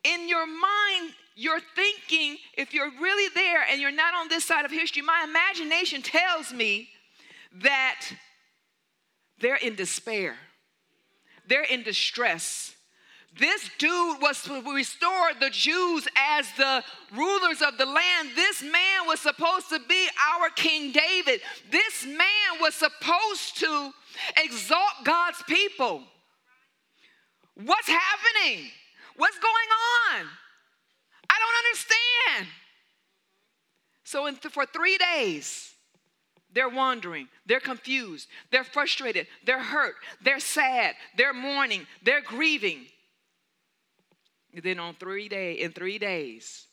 In 0.03 0.30
your 0.30 0.46
mind, 0.46 1.15
you're 1.41 1.60
thinking, 1.75 2.38
if 2.55 2.71
you're 2.71 2.91
really 3.01 3.29
there 3.33 3.63
and 3.69 3.81
you're 3.81 3.91
not 3.91 4.13
on 4.13 4.27
this 4.27 4.45
side 4.45 4.63
of 4.63 4.71
history, 4.71 5.01
my 5.01 5.25
imagination 5.27 6.03
tells 6.03 6.53
me 6.53 6.89
that 7.63 8.01
they're 9.39 9.55
in 9.55 9.74
despair, 9.75 10.36
they're 11.48 11.63
in 11.63 11.81
distress. 11.81 12.75
This 13.39 13.69
dude 13.79 14.21
was 14.21 14.43
to 14.43 14.62
restore 14.74 15.31
the 15.39 15.50
Jews 15.50 16.05
as 16.15 16.45
the 16.57 16.83
rulers 17.15 17.62
of 17.62 17.77
the 17.77 17.86
land. 17.86 18.29
This 18.36 18.62
man 18.62 19.07
was 19.07 19.21
supposed 19.21 19.69
to 19.69 19.79
be 19.88 20.07
our 20.36 20.50
King 20.50 20.91
David. 20.91 21.39
This 21.71 22.05
man 22.05 22.60
was 22.60 22.75
supposed 22.75 23.57
to 23.60 23.91
exalt 24.38 25.05
God's 25.05 25.41
people. 25.48 26.03
What's 27.55 27.88
happening? 27.88 28.65
What's 29.15 29.39
going 29.39 30.19
on? 30.19 30.27
Don't 31.41 31.65
understand. 31.65 32.48
So, 34.03 34.29
th- 34.29 34.53
for 34.53 34.65
three 34.65 34.98
days, 34.98 35.74
they're 36.53 36.69
wandering, 36.69 37.29
they're 37.45 37.60
confused, 37.60 38.27
they're 38.51 38.63
frustrated, 38.63 39.27
they're 39.45 39.63
hurt, 39.63 39.95
they're 40.21 40.39
sad, 40.39 40.95
they're 41.17 41.33
mourning, 41.33 41.88
they're 42.03 42.21
grieving. 42.21 42.86
And 44.53 44.63
then 44.63 44.79
on 44.79 44.95
three 44.95 45.29
day, 45.29 45.53
in 45.53 45.71
three 45.71 45.98
days, 45.98 46.67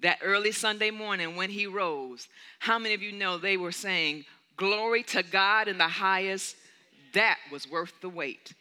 that 0.00 0.18
early 0.22 0.52
Sunday 0.52 0.90
morning 0.90 1.36
when 1.36 1.50
he 1.50 1.66
rose, 1.66 2.28
how 2.60 2.78
many 2.78 2.94
of 2.94 3.02
you 3.02 3.12
know 3.12 3.36
they 3.36 3.56
were 3.56 3.72
saying, 3.72 4.24
Glory 4.56 5.02
to 5.04 5.22
God 5.22 5.68
in 5.68 5.78
the 5.78 5.88
highest? 5.88 6.54
That 7.14 7.38
was 7.50 7.68
worth 7.68 7.92
the 8.00 8.08
wait. 8.08 8.54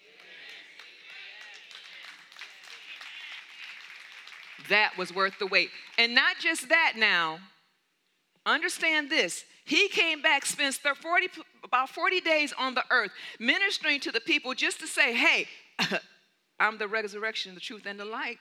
That 4.70 4.98
was 4.98 5.14
worth 5.14 5.38
the 5.40 5.48
wait. 5.48 5.70
And 5.98 6.16
not 6.16 6.38
just 6.40 6.70
that 6.70 6.94
now, 6.98 7.40
understand 8.46 9.10
this. 9.10 9.44
He 9.66 9.88
came 9.90 10.22
back, 10.22 10.46
spent 10.46 10.76
40, 10.76 11.28
about 11.64 11.90
40 11.90 12.22
days 12.22 12.54
on 12.58 12.74
the 12.74 12.84
earth, 12.90 13.12
ministering 13.40 14.00
to 14.02 14.12
the 14.12 14.22
people 14.22 14.54
just 14.54 14.80
to 14.80 14.88
say, 14.88 15.14
hey, 15.14 15.48
I'm 16.60 16.78
the 16.78 16.88
resurrection, 16.88 17.54
the 17.54 17.62
truth, 17.62 17.84
and 17.86 18.00
the 18.00 18.06
light. 18.06 18.40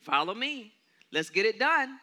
Follow 0.00 0.34
me. 0.34 0.72
Let's 1.12 1.30
get 1.30 1.46
it 1.46 1.58
done. 1.58 1.98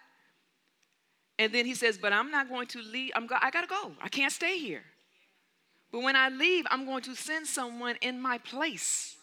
And 1.40 1.54
then 1.54 1.66
he 1.66 1.74
says, 1.74 1.98
but 1.98 2.14
I'm 2.14 2.32
not 2.32 2.50
going 2.50 2.68
to 2.68 2.82
leave. 2.82 3.12
I'm 3.16 3.26
go- 3.26 3.38
I 3.42 3.50
got 3.50 3.62
to 3.62 3.68
go. 3.68 3.92
I 4.02 4.10
can't 4.10 4.32
stay 4.32 4.60
here. 4.60 4.84
But 5.92 6.04
when 6.04 6.16
I 6.16 6.30
leave, 6.30 6.66
I'm 6.70 6.86
going 6.86 7.02
to 7.04 7.16
send 7.16 7.48
someone 7.48 7.96
in 8.02 8.22
my 8.22 8.38
place. 8.38 9.16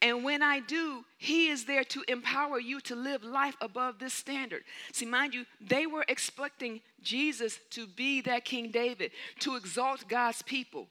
And 0.00 0.24
when 0.24 0.42
I 0.42 0.60
do, 0.60 1.04
He 1.16 1.48
is 1.48 1.64
there 1.64 1.84
to 1.84 2.04
empower 2.08 2.60
you 2.60 2.80
to 2.82 2.94
live 2.94 3.24
life 3.24 3.56
above 3.60 3.98
this 3.98 4.14
standard. 4.14 4.62
See, 4.92 5.06
mind 5.06 5.34
you, 5.34 5.44
they 5.60 5.86
were 5.86 6.04
expecting 6.08 6.80
Jesus 7.02 7.58
to 7.70 7.86
be 7.86 8.20
that 8.22 8.44
King 8.44 8.70
David, 8.70 9.10
to 9.40 9.56
exalt 9.56 10.08
God's 10.08 10.42
people. 10.42 10.86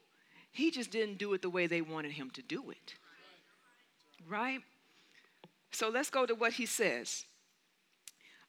He 0.52 0.70
just 0.70 0.90
didn't 0.90 1.18
do 1.18 1.32
it 1.34 1.42
the 1.42 1.50
way 1.50 1.66
they 1.66 1.80
wanted 1.80 2.12
him 2.12 2.30
to 2.30 2.42
do 2.42 2.70
it. 2.70 2.94
Right? 4.28 4.60
So 5.70 5.88
let's 5.88 6.10
go 6.10 6.26
to 6.26 6.34
what 6.34 6.54
he 6.54 6.66
says. 6.66 7.24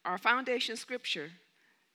Our 0.04 0.18
foundation 0.18 0.76
scripture 0.76 1.30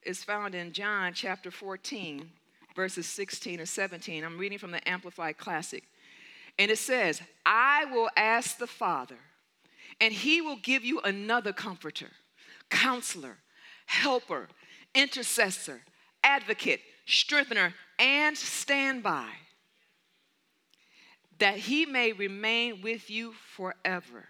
is 0.04 0.24
found 0.24 0.56
in 0.56 0.72
John 0.72 1.14
chapter 1.14 1.52
14, 1.52 2.30
verses 2.76 3.08
16 3.08 3.60
and 3.60 3.68
17. 3.68 4.24
I'm 4.24 4.38
reading 4.38 4.58
from 4.58 4.72
the 4.72 4.88
Amplified 4.88 5.38
Classic. 5.38 5.84
And 6.58 6.72
it 6.72 6.78
says, 6.78 7.22
I 7.46 7.86
will 7.86 8.10
ask 8.16 8.58
the 8.58 8.68
Father, 8.68 9.18
and 10.00 10.14
he 10.14 10.42
will 10.42 10.58
give 10.58 10.86
you 10.86 11.02
another 11.02 11.52
comforter, 11.54 12.12
counselor, 12.70 13.38
helper, 13.86 14.48
intercessor, 14.94 15.82
advocate, 16.24 16.80
strengthener, 17.06 17.74
and 18.00 18.38
standby, 18.38 19.28
that 21.40 21.58
he 21.58 21.86
may 21.86 22.14
remain 22.14 22.82
with 22.82 23.10
you 23.10 23.34
forever. 23.56 24.30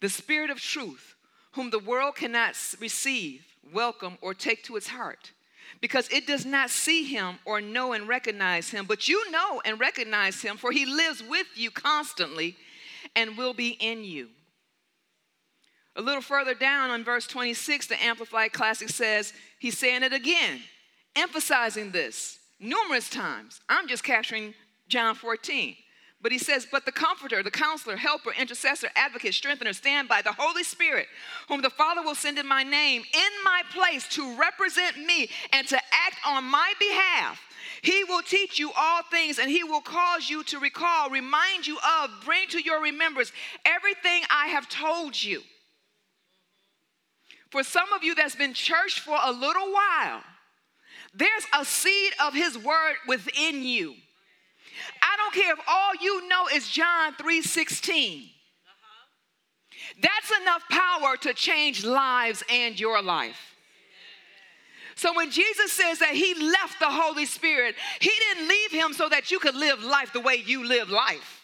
The 0.00 0.08
Spirit 0.08 0.50
of 0.50 0.60
truth, 0.60 1.16
whom 1.52 1.70
the 1.70 1.78
world 1.78 2.16
cannot 2.16 2.54
receive, 2.80 3.44
welcome, 3.72 4.18
or 4.20 4.34
take 4.34 4.62
to 4.64 4.76
its 4.76 4.88
heart 4.88 5.32
because 5.80 6.08
it 6.10 6.26
does 6.26 6.44
not 6.44 6.70
see 6.70 7.04
him 7.04 7.38
or 7.44 7.60
know 7.60 7.92
and 7.92 8.08
recognize 8.08 8.70
him, 8.70 8.86
but 8.86 9.08
you 9.08 9.30
know 9.30 9.60
and 9.64 9.80
recognize 9.80 10.40
him, 10.42 10.56
for 10.56 10.72
he 10.72 10.86
lives 10.86 11.22
with 11.22 11.46
you 11.54 11.70
constantly 11.70 12.56
and 13.14 13.36
will 13.36 13.54
be 13.54 13.70
in 13.70 14.04
you. 14.04 14.28
A 15.96 16.02
little 16.02 16.22
further 16.22 16.54
down 16.54 16.90
on 16.90 17.04
verse 17.04 17.26
26, 17.26 17.86
the 17.86 18.02
Amplified 18.02 18.52
Classic 18.52 18.88
says, 18.88 19.32
He's 19.58 19.78
saying 19.78 20.02
it 20.02 20.12
again, 20.12 20.60
emphasizing 21.14 21.90
this 21.90 22.38
numerous 22.60 23.08
times. 23.08 23.60
I'm 23.68 23.88
just 23.88 24.04
capturing 24.04 24.54
John 24.88 25.14
14. 25.14 25.76
But 26.22 26.32
he 26.32 26.38
says, 26.38 26.66
But 26.70 26.86
the 26.86 26.92
Comforter, 26.92 27.42
the 27.42 27.50
Counselor, 27.50 27.96
Helper, 27.96 28.32
Intercessor, 28.38 28.88
Advocate, 28.96 29.34
Strengthener, 29.34 29.74
stand 29.74 30.08
by 30.08 30.22
the 30.22 30.32
Holy 30.32 30.64
Spirit, 30.64 31.08
whom 31.48 31.60
the 31.62 31.70
Father 31.70 32.02
will 32.02 32.14
send 32.14 32.38
in 32.38 32.46
my 32.48 32.62
name, 32.62 33.02
in 33.12 33.30
my 33.44 33.62
place 33.72 34.08
to 34.08 34.36
represent 34.36 34.98
me 34.98 35.28
and 35.52 35.68
to 35.68 35.76
act 35.76 36.16
on 36.26 36.44
my 36.44 36.72
behalf. 36.78 37.40
He 37.82 38.02
will 38.04 38.22
teach 38.22 38.58
you 38.58 38.72
all 38.76 39.02
things 39.10 39.38
and 39.38 39.50
he 39.50 39.62
will 39.62 39.82
cause 39.82 40.30
you 40.30 40.42
to 40.44 40.58
recall, 40.58 41.10
remind 41.10 41.66
you 41.66 41.78
of, 42.02 42.10
bring 42.24 42.48
to 42.48 42.60
your 42.60 42.82
remembrance 42.82 43.30
everything 43.64 44.22
I 44.30 44.46
have 44.46 44.68
told 44.68 45.22
you. 45.22 45.42
For 47.50 47.62
some 47.62 47.92
of 47.92 48.02
you 48.02 48.14
that's 48.14 48.34
been 48.34 48.54
church 48.54 49.00
for 49.00 49.18
a 49.22 49.30
little 49.30 49.72
while, 49.72 50.22
there's 51.14 51.46
a 51.58 51.64
seed 51.64 52.12
of 52.22 52.34
his 52.34 52.58
word 52.58 52.96
within 53.06 53.62
you. 53.62 53.94
I 55.06 55.16
don't 55.16 55.34
care 55.34 55.52
if 55.52 55.60
all 55.68 55.94
you 56.00 56.28
know 56.28 56.48
is 56.48 56.68
John 56.68 57.14
3:16. 57.14 58.30
That's 60.00 60.32
enough 60.42 60.62
power 60.68 61.16
to 61.18 61.32
change 61.32 61.84
lives 61.84 62.42
and 62.50 62.78
your 62.78 63.00
life. 63.00 63.54
So 64.96 65.12
when 65.14 65.30
Jesus 65.30 65.72
says 65.72 65.98
that 65.98 66.14
he 66.14 66.34
left 66.34 66.80
the 66.80 66.90
Holy 66.90 67.26
Spirit, 67.26 67.76
he 68.00 68.10
didn't 68.28 68.48
leave 68.48 68.72
him 68.72 68.92
so 68.94 69.08
that 69.08 69.30
you 69.30 69.38
could 69.38 69.54
live 69.54 69.82
life 69.82 70.12
the 70.12 70.20
way 70.20 70.36
you 70.36 70.66
live 70.66 70.88
life. 70.88 71.35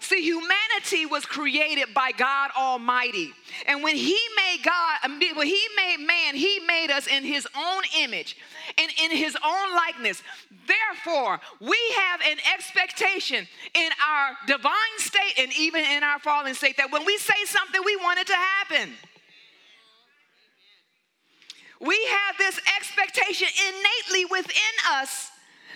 See, 0.00 0.22
humanity 0.22 1.04
was 1.04 1.26
created 1.26 1.92
by 1.94 2.12
God 2.12 2.50
Almighty. 2.56 3.32
And 3.66 3.82
when 3.82 3.96
He 3.96 4.18
made 4.34 4.62
God, 4.64 5.20
when 5.36 5.46
He 5.46 5.62
made 5.76 5.98
man, 5.98 6.34
He 6.34 6.58
made 6.66 6.90
us 6.90 7.06
in 7.06 7.22
His 7.22 7.46
own 7.56 7.82
image 7.98 8.36
and 8.78 8.90
in 9.02 9.10
His 9.10 9.36
own 9.36 9.76
likeness. 9.76 10.22
Therefore, 10.66 11.38
we 11.60 11.78
have 11.96 12.20
an 12.22 12.38
expectation 12.54 13.46
in 13.74 13.90
our 14.08 14.36
divine 14.46 14.96
state 14.98 15.34
and 15.38 15.52
even 15.58 15.84
in 15.84 16.02
our 16.02 16.18
fallen 16.18 16.54
state 16.54 16.78
that 16.78 16.90
when 16.90 17.04
we 17.04 17.18
say 17.18 17.44
something, 17.44 17.82
we 17.84 17.96
want 17.96 18.18
it 18.20 18.26
to 18.28 18.34
happen. 18.34 18.94
We 21.78 21.98
have 22.10 22.38
this 22.38 22.58
expectation 22.76 23.48
innately 23.68 24.24
within 24.30 24.74
us 24.92 25.30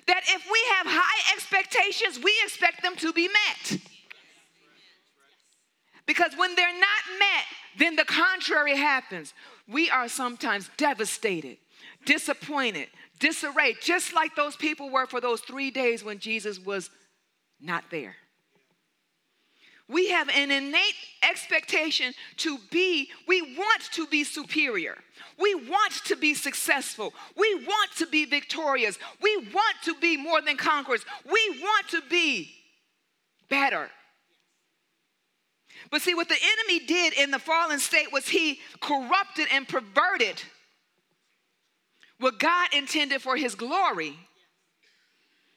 that 0.07 0.23
if 0.29 0.47
we 0.51 0.61
have 0.77 0.87
high 0.87 1.35
expectations, 1.35 2.23
we 2.23 2.35
expect 2.45 2.83
them 2.83 2.97
to 2.97 3.13
be 3.13 3.29
met. 3.29 3.81
Because 6.07 6.33
when 6.37 6.55
they're 6.55 6.73
not 6.73 7.19
met, 7.19 7.45
then 7.79 7.97
the 7.97 8.05
contrary 8.05 8.77
happens. 8.77 9.33
We 9.69 9.91
are 9.91 10.09
sometimes 10.09 10.71
devastated, 10.77 11.59
disappointed, 12.05 12.89
disarray, 13.19 13.77
just 13.81 14.15
like 14.15 14.35
those 14.37 14.57
people 14.57 14.91
were 14.91 15.07
for 15.07 15.21
those 15.21 15.41
three 15.41 15.71
days 15.71 16.05
when 16.05 16.19
Jesus 16.19 16.59
was 16.59 16.91
not 17.61 17.85
there. 17.91 18.17
We 19.89 20.09
have 20.11 20.31
an 20.31 20.51
innate 20.51 20.95
expectation 21.23 22.15
to 22.39 22.59
be, 22.71 23.11
we 23.29 23.43
want 23.43 23.83
to 23.93 24.07
be 24.07 24.25
superior. 24.25 24.97
We 25.39 25.55
want 25.55 25.93
to 26.07 26.17
be 26.17 26.33
successful. 26.33 27.13
We 27.37 27.55
want 27.57 27.91
to 27.99 28.07
be 28.07 28.25
victorious. 28.25 28.99
We 29.21 29.37
want 29.53 29.77
to 29.85 29.95
be 30.01 30.17
more 30.17 30.41
than 30.41 30.57
conquerors. 30.57 31.05
We 31.27 31.61
want 31.61 31.89
to 31.91 32.01
be 32.09 32.51
better. 33.51 33.91
But 35.91 36.03
see, 36.03 36.15
what 36.15 36.29
the 36.29 36.37
enemy 36.37 36.87
did 36.87 37.13
in 37.15 37.31
the 37.31 37.39
fallen 37.39 37.79
state 37.79 38.13
was 38.13 38.29
he 38.29 38.61
corrupted 38.81 39.49
and 39.53 39.69
perverted 39.69 40.43
what 42.19 42.39
God 42.39 42.69
intended 42.73 43.21
for 43.23 43.37
his 43.37 43.55
glory, 43.55 44.17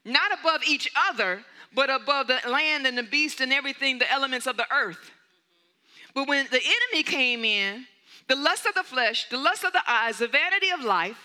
not 0.04 0.32
above 0.38 0.62
each 0.68 0.90
other, 1.10 1.44
but 1.74 1.90
above 1.90 2.28
the 2.28 2.40
land 2.50 2.88
and 2.88 2.98
the 2.98 3.04
beast 3.04 3.42
and 3.42 3.54
everything, 3.54 4.00
the 4.00 4.12
elements 4.12 4.48
of 4.48 4.58
the 4.58 4.66
earth. 4.74 5.12
But 6.14 6.28
when 6.28 6.48
the 6.52 6.62
enemy 6.62 7.04
came 7.04 7.46
in, 7.46 7.86
the 8.28 8.36
lust 8.36 8.66
of 8.66 8.74
the 8.74 8.84
flesh, 8.84 9.30
the 9.30 9.38
lust 9.38 9.64
of 9.64 9.74
the 9.74 9.84
eyes, 9.88 10.18
the 10.18 10.28
vanity 10.28 10.70
of 10.70 10.84
life, 10.84 11.18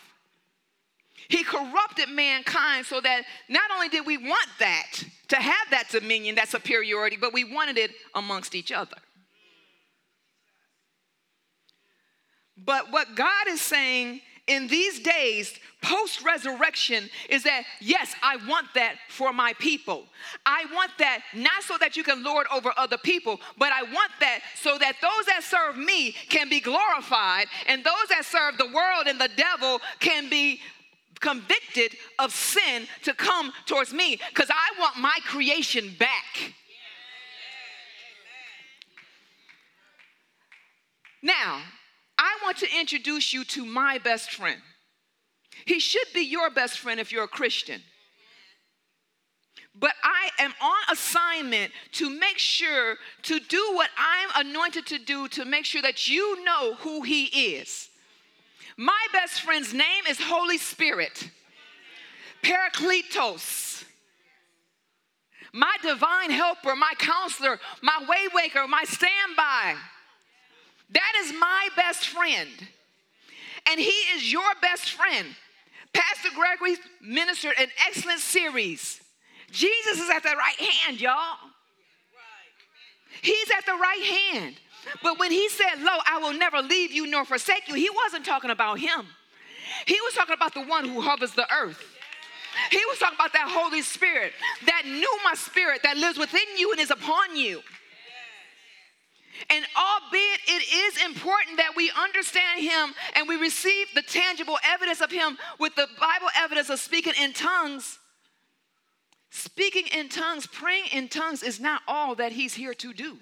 he 1.29 1.45
corrupted 1.45 2.09
mankind 2.11 2.87
so 2.87 3.01
that 3.01 3.23
not 3.49 3.71
only 3.75 3.89
did 3.89 4.07
we 4.07 4.19
want 4.19 4.49
that, 4.59 5.05
to 5.33 5.41
have 5.41 5.71
that 5.71 5.89
dominion, 5.89 6.35
that 6.35 6.49
superiority, 6.49 7.17
but 7.19 7.33
we 7.33 7.43
wanted 7.43 7.79
it 7.79 7.91
amongst 8.15 8.55
each 8.55 8.71
other. 8.71 8.97
But 12.55 12.93
what 12.93 13.15
God 13.17 13.49
is 13.49 13.63
saying 13.63 14.21
in 14.47 14.67
these 14.67 15.01
days, 15.01 15.59
post 15.81 16.23
resurrection, 16.23 17.09
is 17.31 17.45
that 17.45 17.65
yes, 17.81 18.15
I 18.23 18.37
want 18.47 18.67
that 18.75 18.97
for 19.09 19.33
my 19.33 19.55
people. 19.55 20.05
I 20.45 20.67
want 20.71 20.91
that 20.99 21.21
not 21.33 21.63
so 21.63 21.79
that 21.79 21.97
you 21.97 22.05
can 22.05 22.23
lord 22.23 22.47
over 22.53 22.71
other 22.77 22.99
people, 22.99 23.41
but 23.57 23.73
I 23.73 23.85
want 23.85 24.13
that 24.21 24.41
so 24.61 24.77
that 24.77 24.97
those 25.01 25.27
that 25.29 25.43
serve 25.45 25.79
me 25.79 26.13
can 26.29 26.51
be 26.51 26.61
glorified, 26.61 27.47
and 27.67 27.83
those 27.83 28.09
that 28.11 28.27
serve 28.27 28.59
the 28.59 28.67
world 28.67 29.07
and 29.07 29.19
the 29.19 29.31
devil 29.35 29.81
can 29.99 30.29
be 30.29 30.61
convicted 31.23 31.97
of 32.19 32.35
sin 32.35 32.87
to 33.05 33.15
come 33.15 33.53
towards 33.65 33.93
me 33.95 34.19
because 34.29 34.51
I 34.51 34.79
want 34.79 34.99
my 34.99 35.17
creation 35.25 35.95
back. 35.99 36.55
Now, 41.23 41.63
I 42.19 42.39
want 42.43 42.59
to 42.59 42.69
introduce 42.79 43.33
you 43.33 43.45
to 43.45 43.65
my 43.65 43.99
best 43.99 44.33
friend. 44.33 44.61
He 45.65 45.79
should 45.79 46.07
be 46.13 46.23
your 46.23 46.51
best 46.51 46.79
friend 46.79 46.99
if 46.99 47.13
you're 47.13 47.25
a 47.25 47.29
Christian. 47.29 47.81
But 49.75 49.95
I 50.03 50.43
am 50.43 50.53
on 50.61 50.93
assignment 50.93 51.73
to 51.93 52.11
make 52.11 52.39
sure 52.39 52.97
to 53.23 53.41
do 53.41 53.71
what 53.73 53.89
I'm 53.97 54.47
anointed 54.47 54.87
to 54.87 54.99
do 54.99 55.29
to 55.29 55.45
make 55.45 55.65
sure 55.65 55.81
that 55.83 56.09
you 56.09 56.45
know 56.45 56.75
who 56.75 57.03
he 57.03 57.25
is. 57.57 57.89
My 58.77 59.07
best 59.13 59.43
friend's 59.43 59.75
name 59.75 60.05
is 60.09 60.19
Holy 60.21 60.59
Spirit, 60.59 61.31
Parakletos. 62.43 63.85
My 65.53 65.77
divine 65.83 66.31
helper, 66.31 66.75
my 66.75 66.95
counselor, 66.99 67.61
my 67.83 68.05
waymaker, 68.09 68.67
my 68.67 68.85
standby. 68.85 69.77
That 70.91 71.13
is 71.25 71.33
my 71.39 71.69
best 71.77 72.09
friend. 72.09 72.49
And 73.71 73.79
he 73.79 73.91
is 74.15 74.33
your 74.33 74.51
best 74.63 74.93
friend. 74.93 75.27
Pastor 75.93 76.31
Gregory 76.35 76.77
ministered 77.03 77.53
an 77.59 77.69
excellent 77.87 78.21
series. 78.21 79.01
Jesus 79.51 80.01
is 80.01 80.09
at 80.09 80.23
the 80.23 80.35
right 80.37 80.59
hand, 80.59 81.01
y'all. 81.01 81.37
He's 83.21 83.51
at 83.57 83.67
the 83.67 83.75
right 83.75 84.03
hand. 84.03 84.57
But 85.03 85.19
when 85.19 85.31
he 85.31 85.49
said, 85.49 85.81
Lo, 85.81 85.93
I 86.07 86.19
will 86.19 86.33
never 86.33 86.61
leave 86.61 86.93
you 86.93 87.07
nor 87.07 87.25
forsake 87.25 87.69
you, 87.69 87.75
he 87.75 87.91
wasn't 88.05 88.25
talking 88.25 88.51
about 88.51 88.79
him. 88.79 89.07
He 89.87 89.99
was 90.03 90.15
talking 90.15 90.35
about 90.35 90.55
the 90.55 90.65
one 90.65 90.89
who 90.89 91.01
hovers 91.01 91.33
the 91.33 91.47
earth. 91.53 91.83
He 92.71 92.81
was 92.89 92.99
talking 92.99 93.17
about 93.17 93.33
that 93.33 93.49
Holy 93.49 93.83
Spirit, 93.83 94.33
that 94.67 94.83
pneuma 94.85 95.37
spirit 95.37 95.81
that 95.83 95.97
lives 95.97 96.19
within 96.19 96.43
you 96.59 96.73
and 96.73 96.81
is 96.81 96.91
upon 96.91 97.37
you. 97.37 97.63
And 99.51 99.65
albeit 99.77 100.41
it 100.47 100.73
is 100.73 101.05
important 101.05 101.57
that 101.57 101.73
we 101.77 101.91
understand 101.99 102.63
him 102.63 102.95
and 103.17 103.29
we 103.29 103.37
receive 103.37 103.89
the 103.95 104.03
tangible 104.03 104.59
evidence 104.65 105.01
of 105.01 105.11
him 105.11 105.39
with 105.59 105.75
the 105.75 105.89
Bible 105.99 106.29
evidence 106.37 106.71
of 106.71 106.79
speaking 106.79 107.15
in 107.21 107.33
tongues, 107.33 107.99
speaking 109.31 109.85
in 109.97 110.09
tongues, 110.09 110.47
praying 110.47 110.87
in 110.93 111.09
tongues 111.09 111.43
is 111.43 111.59
not 111.59 111.83
all 111.89 112.15
that 112.17 112.33
he's 112.33 112.55
here 112.55 112.75
to 112.75 112.93
do. 112.93 113.19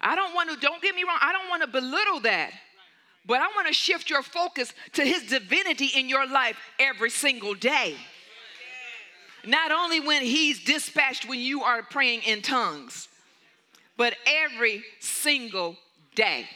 I 0.00 0.14
don't 0.14 0.34
want 0.34 0.50
to, 0.50 0.56
don't 0.56 0.82
get 0.82 0.94
me 0.94 1.04
wrong, 1.04 1.18
I 1.20 1.32
don't 1.32 1.48
want 1.48 1.62
to 1.62 1.68
belittle 1.68 2.20
that. 2.20 2.52
But 3.26 3.40
I 3.40 3.48
want 3.54 3.68
to 3.68 3.74
shift 3.74 4.08
your 4.08 4.22
focus 4.22 4.72
to 4.94 5.04
his 5.04 5.24
divinity 5.24 5.90
in 5.94 6.08
your 6.08 6.26
life 6.26 6.56
every 6.78 7.10
single 7.10 7.54
day. 7.54 7.96
Not 9.46 9.70
only 9.70 10.00
when 10.00 10.22
he's 10.22 10.62
dispatched 10.64 11.28
when 11.28 11.38
you 11.38 11.62
are 11.62 11.82
praying 11.82 12.22
in 12.22 12.42
tongues, 12.42 13.08
but 13.96 14.14
every 14.26 14.82
single 15.00 15.76
day. 16.14 16.46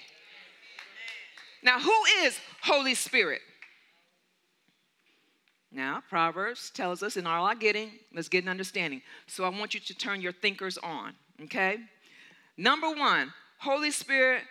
Now, 1.63 1.79
who 1.79 2.05
is 2.23 2.39
Holy 2.63 2.95
Spirit? 2.95 3.41
Now, 5.73 6.03
Proverbs 6.09 6.71
tells 6.71 7.03
us 7.03 7.17
in 7.17 7.27
all 7.27 7.47
our 7.47 7.55
getting, 7.55 7.91
let's 8.15 8.29
get 8.29 8.45
an 8.45 8.49
understanding. 8.49 9.03
So 9.27 9.45
I 9.45 9.49
want 9.49 9.75
you 9.75 9.81
to 9.81 9.95
turn 9.95 10.21
your 10.21 10.33
thinkers 10.33 10.79
on, 10.79 11.15
okay? 11.43 11.79
Number 12.57 12.91
one, 12.91 13.33
Holy 13.59 13.91
Spirit 13.91 14.43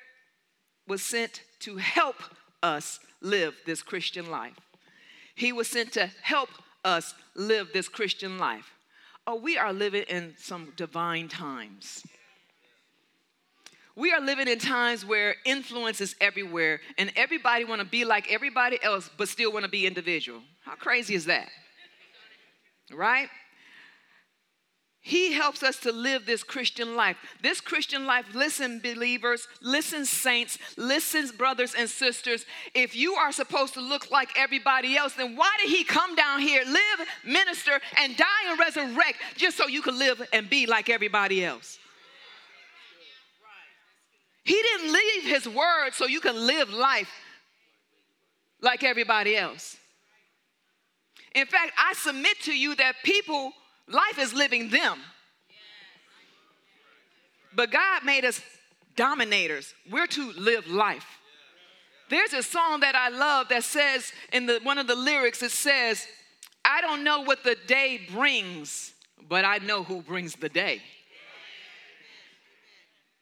was 0.88 1.02
sent 1.02 1.42
to 1.60 1.78
help 1.78 2.16
us 2.62 3.00
live 3.22 3.56
this 3.66 3.82
Christian 3.82 4.30
life. 4.30 4.60
He 5.36 5.54
was 5.54 5.68
sent 5.68 5.94
to 5.94 6.10
help 6.22 6.50
us 6.84 7.14
live 7.36 7.70
this 7.74 7.88
Christian 7.88 8.38
life. 8.38 8.72
Oh, 9.26 9.36
we 9.36 9.58
are 9.58 9.72
living 9.72 10.04
in 10.04 10.34
some 10.38 10.74
divine 10.76 11.30
times. 11.30 12.06
We 13.96 14.12
are 14.12 14.20
living 14.20 14.48
in 14.48 14.60
times 14.60 15.06
where 15.06 15.36
influence 15.46 16.02
is 16.02 16.16
everywhere 16.20 16.82
and 16.98 17.12
everybody 17.16 17.64
want 17.64 17.80
to 17.80 17.88
be 17.88 18.06
like 18.06 18.32
everybody 18.32 18.80
else 18.84 19.10
but 19.18 19.30
still 19.30 19.54
want 19.54 19.66
to 19.66 19.72
be 19.72 19.86
individual. 19.86 20.42
How 20.66 20.76
crazy 20.76 21.14
is 21.14 21.26
that? 21.26 21.48
Right? 22.92 23.30
He 25.06 25.34
helps 25.34 25.64
us 25.64 25.76
to 25.80 25.92
live 25.92 26.26
this 26.26 26.44
Christian 26.44 26.96
life. 26.96 27.18
This 27.42 27.60
Christian 27.60 28.06
life, 28.06 28.26
listen, 28.34 28.80
believers, 28.80 29.50
listen, 29.62 30.06
saints, 30.06 30.58
listen, 30.78 31.30
brothers 31.38 31.76
and 31.78 31.90
sisters. 31.90 32.46
If 32.74 32.96
you 32.96 33.16
are 33.16 33.34
supposed 33.34 33.74
to 33.74 33.82
look 33.82 34.12
like 34.12 34.30
everybody 34.38 34.96
else, 34.96 35.14
then 35.14 35.36
why 35.36 35.52
did 35.60 35.70
He 35.70 35.84
come 35.84 36.16
down 36.16 36.40
here, 36.40 36.64
live, 36.66 37.08
minister, 37.26 37.82
and 37.98 38.16
die 38.16 38.26
and 38.48 38.58
resurrect 38.58 39.18
just 39.36 39.58
so 39.58 39.68
you 39.68 39.82
could 39.82 39.96
live 39.96 40.26
and 40.32 40.50
be 40.50 40.68
like 40.68 40.90
everybody 40.90 41.44
else? 41.44 41.78
He 44.46 44.54
didn't 44.54 44.94
leave 44.94 45.24
His 45.24 45.50
word 45.50 45.92
so 45.92 46.08
you 46.08 46.22
can 46.22 46.48
live 46.48 46.70
life 46.70 47.12
like 48.62 48.86
everybody 48.86 49.36
else. 49.36 49.76
In 51.36 51.46
fact, 51.46 51.74
I 51.78 51.92
submit 51.92 52.40
to 52.44 52.58
you 52.58 52.76
that 52.76 52.96
people 53.04 53.52
Life 53.88 54.20
is 54.20 54.34
living 54.34 54.70
them. 54.70 55.00
But 57.56 57.72
God 57.72 58.04
made 58.04 58.26
us 58.26 58.42
dominators. 58.96 59.74
We're 59.90 60.08
to 60.08 60.32
live 60.34 60.68
life. 60.68 61.06
There's 62.10 62.34
a 62.34 62.44
song 62.44 62.82
that 62.82 62.96
I 62.96 63.10
love 63.10 63.50
that 63.50 63.64
says 63.64 64.12
in 64.32 64.46
the 64.46 64.60
one 64.64 64.78
of 64.78 64.88
the 64.88 64.96
lyrics 64.96 65.42
it 65.42 65.52
says 65.52 66.06
I 66.66 66.82
don't 66.82 67.04
know 67.04 67.22
what 67.22 67.44
the 67.44 67.58
day 67.68 68.02
brings, 68.12 68.94
but 69.28 69.46
I 69.46 69.58
know 69.58 69.84
who 69.84 70.02
brings 70.02 70.36
the 70.36 70.50
day. 70.50 70.82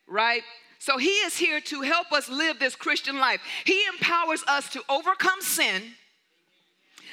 Right? 0.07 0.43
So 0.79 0.97
he 0.97 1.09
is 1.09 1.37
here 1.37 1.61
to 1.61 1.81
help 1.81 2.11
us 2.11 2.27
live 2.27 2.59
this 2.59 2.75
Christian 2.75 3.17
life. 3.19 3.41
He 3.65 3.81
empowers 3.93 4.43
us 4.47 4.69
to 4.69 4.83
overcome 4.89 5.41
sin. 5.41 5.93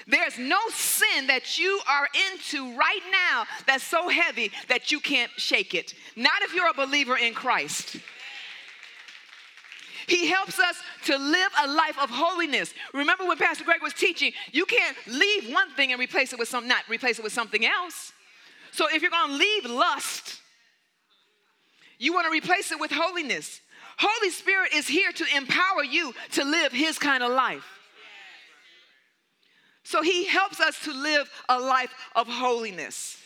There's 0.09 0.39
no 0.39 0.59
sin 0.71 1.27
that 1.27 1.59
you 1.59 1.81
are 1.87 2.09
into 2.33 2.75
right 2.77 3.03
now 3.13 3.45
that's 3.67 3.85
so 3.85 4.09
heavy 4.09 4.51
that 4.69 4.91
you 4.91 5.01
can't 5.01 5.31
shake 5.37 5.75
it. 5.75 5.93
Not 6.17 6.41
if 6.41 6.55
you're 6.55 6.71
a 6.71 6.75
believer 6.75 7.19
in 7.19 7.35
Christ. 7.35 7.97
He 10.07 10.27
helps 10.27 10.59
us 10.59 10.81
to 11.05 11.19
live 11.19 11.51
a 11.63 11.69
life 11.69 11.99
of 12.03 12.09
holiness. 12.09 12.73
Remember 12.95 13.27
when 13.27 13.37
Pastor 13.37 13.65
Greg 13.65 13.83
was 13.83 13.93
teaching, 13.93 14.33
you 14.51 14.65
can't 14.65 14.97
leave 15.07 15.53
one 15.53 15.71
thing 15.73 15.93
and 15.93 16.01
replace 16.01 16.33
it 16.33 16.39
with 16.39 16.49
some 16.49 16.67
not 16.67 16.85
replace 16.89 17.19
it 17.19 17.23
with 17.23 17.35
something 17.35 17.67
else. 17.67 18.13
So 18.73 18.87
if 18.91 19.03
you're 19.03 19.11
going 19.11 19.33
to 19.33 19.37
leave 19.37 19.67
lust, 19.67 20.41
you 21.99 22.15
want 22.15 22.27
to 22.27 22.31
replace 22.31 22.73
it 22.73 22.81
with 22.81 22.91
holiness. 22.91 23.61
Holy 23.99 24.31
Spirit 24.31 24.73
is 24.75 24.89
here 24.89 25.13
to 25.13 25.25
empower 25.37 25.85
you 25.85 26.15
to 26.33 26.45
live 26.45 26.73
his 26.73 26.99
kind 26.99 27.23
of 27.23 27.31
life. 27.33 27.78
So 29.89 30.03
he 30.03 30.27
helps 30.27 30.61
us 30.61 30.79
to 30.85 30.93
live 30.93 31.31
a 31.49 31.59
life 31.59 31.95
of 32.15 32.29
holiness. 32.29 33.17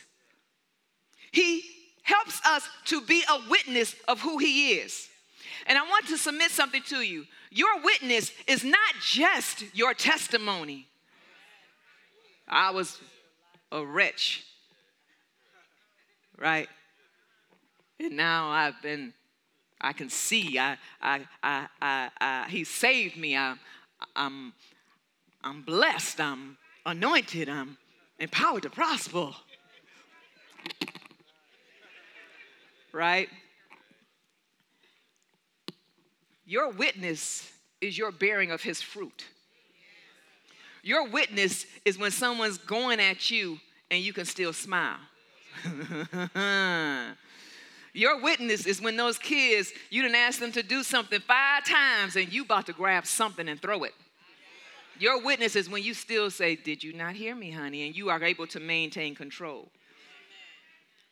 He 1.32 1.64
helps 2.04 2.40
us 2.46 2.68
to 2.84 3.00
be 3.00 3.24
a 3.28 3.50
witness 3.50 3.96
of 4.06 4.20
who 4.20 4.38
he 4.38 4.74
is. 4.74 5.08
And 5.66 5.76
I 5.76 5.82
want 5.82 6.06
to 6.06 6.16
submit 6.16 6.52
something 6.52 6.82
to 6.82 7.00
you. 7.00 7.24
Your 7.50 7.82
witness 7.82 8.30
is 8.46 8.62
not 8.62 8.94
just 9.00 9.64
your 9.74 9.92
testimony. 9.92 10.86
I 12.46 12.70
was 12.70 13.00
a 13.72 13.84
wretch, 13.84 14.44
right? 16.38 16.68
And 17.98 18.16
now 18.16 18.50
I've 18.50 18.80
been, 18.80 19.12
I 19.80 19.92
can 19.92 20.08
see, 20.08 20.60
I, 20.60 20.76
I, 21.00 21.22
I, 21.42 21.66
I, 21.80 22.10
I 22.20 22.46
he 22.48 22.62
saved 22.62 23.16
me. 23.16 23.36
I, 23.36 23.56
I'm, 24.14 24.52
I'm 25.44 25.62
blessed, 25.62 26.20
I'm 26.20 26.56
anointed, 26.86 27.48
I'm 27.48 27.76
empowered 28.18 28.62
to 28.62 28.70
prosper. 28.70 29.30
Right? 32.92 33.28
Your 36.44 36.70
witness 36.70 37.50
is 37.80 37.96
your 37.96 38.12
bearing 38.12 38.50
of 38.50 38.62
his 38.62 38.82
fruit. 38.82 39.24
Your 40.82 41.08
witness 41.08 41.66
is 41.84 41.98
when 41.98 42.10
someone's 42.10 42.58
going 42.58 43.00
at 43.00 43.30
you 43.30 43.58
and 43.90 44.02
you 44.02 44.12
can 44.12 44.24
still 44.24 44.52
smile. 44.52 44.98
Your 47.94 48.22
witness 48.22 48.66
is 48.66 48.80
when 48.80 48.96
those 48.96 49.18
kids, 49.18 49.70
you 49.90 50.02
didn't 50.02 50.16
ask 50.16 50.40
them 50.40 50.50
to 50.52 50.62
do 50.62 50.82
something 50.82 51.20
five 51.20 51.64
times 51.64 52.16
and 52.16 52.32
you 52.32 52.42
about 52.42 52.66
to 52.66 52.72
grab 52.72 53.06
something 53.06 53.48
and 53.48 53.60
throw 53.60 53.84
it. 53.84 53.92
Your 54.98 55.22
witness 55.22 55.56
is 55.56 55.68
when 55.68 55.82
you 55.82 55.94
still 55.94 56.30
say, 56.30 56.56
Did 56.56 56.82
you 56.84 56.92
not 56.92 57.14
hear 57.14 57.34
me, 57.34 57.50
honey? 57.50 57.86
And 57.86 57.96
you 57.96 58.10
are 58.10 58.22
able 58.22 58.46
to 58.48 58.60
maintain 58.60 59.14
control. 59.14 59.68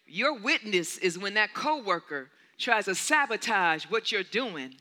Your 0.07 0.39
witness 0.39 0.99
is 0.99 1.19
when 1.19 1.35
that 1.35 1.55
coworker 1.55 2.31
tries 2.59 2.87
to 2.87 2.95
sabotage 2.95 3.85
what 3.85 4.13
you're 4.13 4.23
doing 4.23 4.75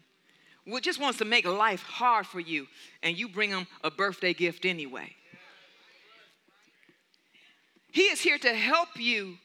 just 0.81 0.99
wants 0.99 1.17
to 1.17 1.25
make 1.25 1.45
life 1.45 1.81
hard 1.81 2.27
for 2.27 2.39
you, 2.39 2.67
and 3.01 3.17
you 3.17 3.27
bring 3.27 3.49
them 3.49 3.67
a 3.83 3.89
birthday 3.89 4.33
gift 4.33 4.65
anyway. 4.65 5.15
He 7.91 8.03
is 8.03 8.21
here 8.21 8.37
to 8.37 8.53
help 8.53 8.89
you 8.97 9.37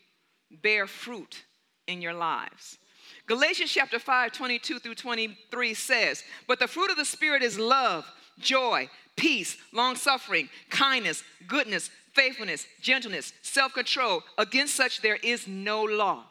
bear 0.62 0.86
fruit 0.86 1.44
in 1.86 2.02
your 2.02 2.12
lives. 2.12 2.78
Galatians 3.26 3.70
chapter 3.70 3.98
5, 3.98 4.32
22 4.32 4.78
through 4.78 4.94
23 4.94 5.74
says, 5.74 6.22
But 6.46 6.58
the 6.58 6.68
fruit 6.68 6.90
of 6.90 6.98
the 6.98 7.04
Spirit 7.06 7.42
is 7.42 7.58
love, 7.58 8.06
joy, 8.38 8.90
peace, 9.16 9.57
long 9.72 9.96
suffering, 9.96 10.48
kindness, 10.70 11.22
goodness, 11.46 11.90
faithfulness, 12.12 12.66
gentleness, 12.81 13.33
self 13.42 13.72
control. 13.74 14.22
Against 14.38 14.74
such 14.74 15.00
there 15.03 15.16
is 15.16 15.46
no 15.46 15.83
law. 15.83 16.24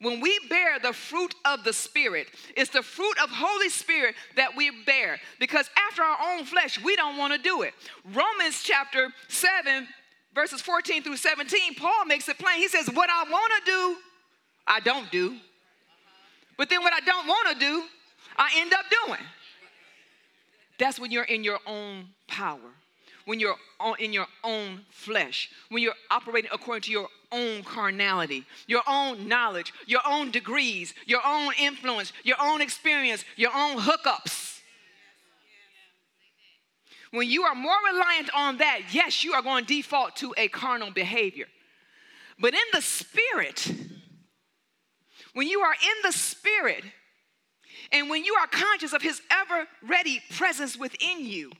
When 0.00 0.20
we 0.20 0.38
bear 0.48 0.78
the 0.78 0.94
fruit 0.94 1.34
of 1.44 1.62
the 1.62 1.74
Spirit, 1.74 2.28
it's 2.56 2.70
the 2.70 2.82
fruit 2.82 3.18
of 3.22 3.28
Holy 3.28 3.68
Spirit 3.68 4.14
that 4.34 4.56
we 4.56 4.70
bear 4.84 5.18
because 5.38 5.68
after 5.88 6.02
our 6.02 6.16
own 6.32 6.46
flesh, 6.46 6.82
we 6.82 6.96
don't 6.96 7.18
want 7.18 7.34
to 7.34 7.38
do 7.38 7.62
it. 7.62 7.74
Romans 8.06 8.62
chapter 8.62 9.12
7, 9.28 9.86
verses 10.34 10.62
14 10.62 11.02
through 11.02 11.18
17, 11.18 11.74
Paul 11.74 12.06
makes 12.06 12.28
it 12.30 12.38
plain. 12.38 12.56
He 12.56 12.68
says, 12.68 12.88
What 12.90 13.10
I 13.10 13.30
want 13.30 13.52
to 13.58 13.70
do, 13.70 13.96
I 14.66 14.80
don't 14.80 15.10
do. 15.10 15.36
But 16.56 16.70
then 16.70 16.82
what 16.82 16.94
I 16.94 17.00
don't 17.00 17.26
want 17.26 17.48
to 17.52 17.58
do, 17.58 17.84
I 18.36 18.52
end 18.56 18.72
up 18.72 18.84
doing. 19.06 19.20
That's 20.80 20.98
when 20.98 21.10
you're 21.10 21.24
in 21.24 21.44
your 21.44 21.58
own 21.66 22.08
power, 22.26 22.72
when 23.26 23.38
you're 23.38 23.56
in 23.98 24.14
your 24.14 24.26
own 24.42 24.80
flesh, 24.88 25.50
when 25.68 25.82
you're 25.82 25.92
operating 26.10 26.50
according 26.54 26.82
to 26.84 26.90
your 26.90 27.08
own 27.30 27.62
carnality, 27.62 28.46
your 28.66 28.80
own 28.88 29.28
knowledge, 29.28 29.74
your 29.86 30.00
own 30.08 30.30
degrees, 30.30 30.94
your 31.04 31.20
own 31.24 31.52
influence, 31.60 32.14
your 32.24 32.38
own 32.40 32.62
experience, 32.62 33.26
your 33.36 33.50
own 33.54 33.76
hookups. 33.76 34.60
When 37.10 37.28
you 37.28 37.42
are 37.42 37.54
more 37.54 37.76
reliant 37.92 38.30
on 38.34 38.56
that, 38.56 38.80
yes, 38.90 39.22
you 39.22 39.34
are 39.34 39.42
going 39.42 39.66
to 39.66 39.74
default 39.74 40.16
to 40.16 40.32
a 40.38 40.48
carnal 40.48 40.90
behavior. 40.90 41.46
But 42.38 42.54
in 42.54 42.60
the 42.72 42.80
spirit, 42.80 43.70
when 45.34 45.46
you 45.46 45.60
are 45.60 45.74
in 45.74 46.02
the 46.04 46.12
spirit, 46.12 46.84
and 47.92 48.08
when 48.08 48.24
you 48.24 48.34
are 48.34 48.46
conscious 48.46 48.92
of 48.92 49.02
his 49.02 49.20
ever 49.30 49.66
ready 49.82 50.22
presence 50.30 50.76
within 50.76 51.24
you, 51.24 51.50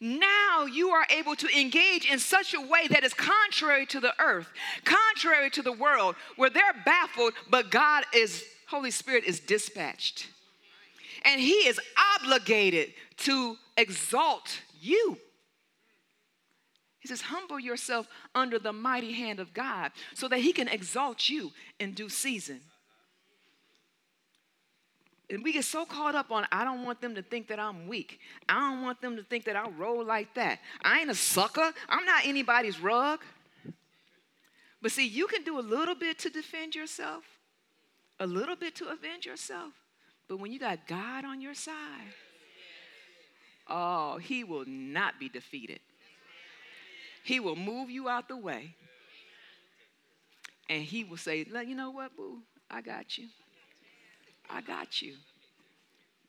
now 0.00 0.64
you 0.64 0.90
are 0.90 1.06
able 1.10 1.34
to 1.34 1.58
engage 1.58 2.08
in 2.08 2.20
such 2.20 2.54
a 2.54 2.60
way 2.60 2.86
that 2.88 3.02
is 3.02 3.12
contrary 3.14 3.84
to 3.86 3.98
the 3.98 4.14
earth, 4.22 4.46
contrary 4.84 5.50
to 5.50 5.62
the 5.62 5.72
world, 5.72 6.14
where 6.36 6.50
they're 6.50 6.82
baffled, 6.84 7.32
but 7.50 7.70
God 7.70 8.04
is, 8.14 8.44
Holy 8.68 8.92
Spirit 8.92 9.24
is 9.24 9.40
dispatched. 9.40 10.28
And 11.24 11.40
He 11.40 11.66
is 11.66 11.80
obligated 12.20 12.94
to 13.18 13.56
exalt 13.76 14.60
you. 14.80 15.18
He 17.00 17.08
says, 17.08 17.22
Humble 17.22 17.58
yourself 17.58 18.06
under 18.36 18.60
the 18.60 18.72
mighty 18.72 19.12
hand 19.12 19.40
of 19.40 19.52
God 19.52 19.90
so 20.14 20.28
that 20.28 20.38
He 20.38 20.52
can 20.52 20.68
exalt 20.68 21.28
you 21.28 21.50
in 21.80 21.92
due 21.92 22.08
season. 22.08 22.60
And 25.30 25.44
we 25.44 25.52
get 25.52 25.64
so 25.64 25.84
caught 25.84 26.14
up 26.14 26.30
on, 26.30 26.46
I 26.50 26.64
don't 26.64 26.84
want 26.84 27.02
them 27.02 27.14
to 27.14 27.22
think 27.22 27.48
that 27.48 27.58
I'm 27.58 27.86
weak. 27.86 28.18
I 28.48 28.70
don't 28.70 28.82
want 28.82 29.00
them 29.02 29.16
to 29.16 29.22
think 29.22 29.44
that 29.44 29.56
I 29.56 29.68
roll 29.68 30.02
like 30.02 30.32
that. 30.34 30.58
I 30.82 31.00
ain't 31.00 31.10
a 31.10 31.14
sucker. 31.14 31.72
I'm 31.88 32.04
not 32.06 32.24
anybody's 32.24 32.80
rug. 32.80 33.20
But 34.80 34.92
see, 34.92 35.06
you 35.06 35.26
can 35.26 35.42
do 35.42 35.58
a 35.58 35.60
little 35.60 35.94
bit 35.94 36.18
to 36.20 36.30
defend 36.30 36.74
yourself, 36.74 37.24
a 38.20 38.26
little 38.26 38.56
bit 38.56 38.74
to 38.76 38.88
avenge 38.88 39.26
yourself. 39.26 39.72
But 40.28 40.38
when 40.38 40.52
you 40.52 40.58
got 40.58 40.86
God 40.86 41.24
on 41.24 41.40
your 41.40 41.54
side, 41.54 41.74
oh, 43.68 44.18
He 44.18 44.44
will 44.44 44.64
not 44.66 45.18
be 45.18 45.28
defeated. 45.28 45.80
He 47.24 47.40
will 47.40 47.56
move 47.56 47.90
you 47.90 48.08
out 48.08 48.28
the 48.28 48.36
way. 48.36 48.74
And 50.70 50.82
He 50.82 51.04
will 51.04 51.16
say, 51.16 51.44
You 51.44 51.74
know 51.74 51.90
what, 51.90 52.16
boo? 52.16 52.38
I 52.70 52.80
got 52.82 53.18
you. 53.18 53.28
I 54.50 54.60
got 54.60 55.02
you. 55.02 55.14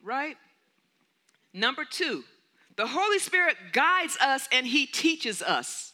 Right? 0.04 0.38
Number 1.54 1.86
two, 1.90 2.24
the 2.78 2.88
Holy 2.88 3.20
Spirit 3.20 3.58
guides 3.74 4.18
us 4.22 4.48
and 4.52 4.66
He 4.66 4.86
teaches 4.86 5.42
us. 5.42 5.94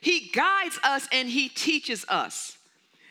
He 0.00 0.30
guides 0.32 0.78
us 0.84 1.08
and 1.12 1.28
He 1.28 1.48
teaches 1.48 2.04
us. 2.08 2.58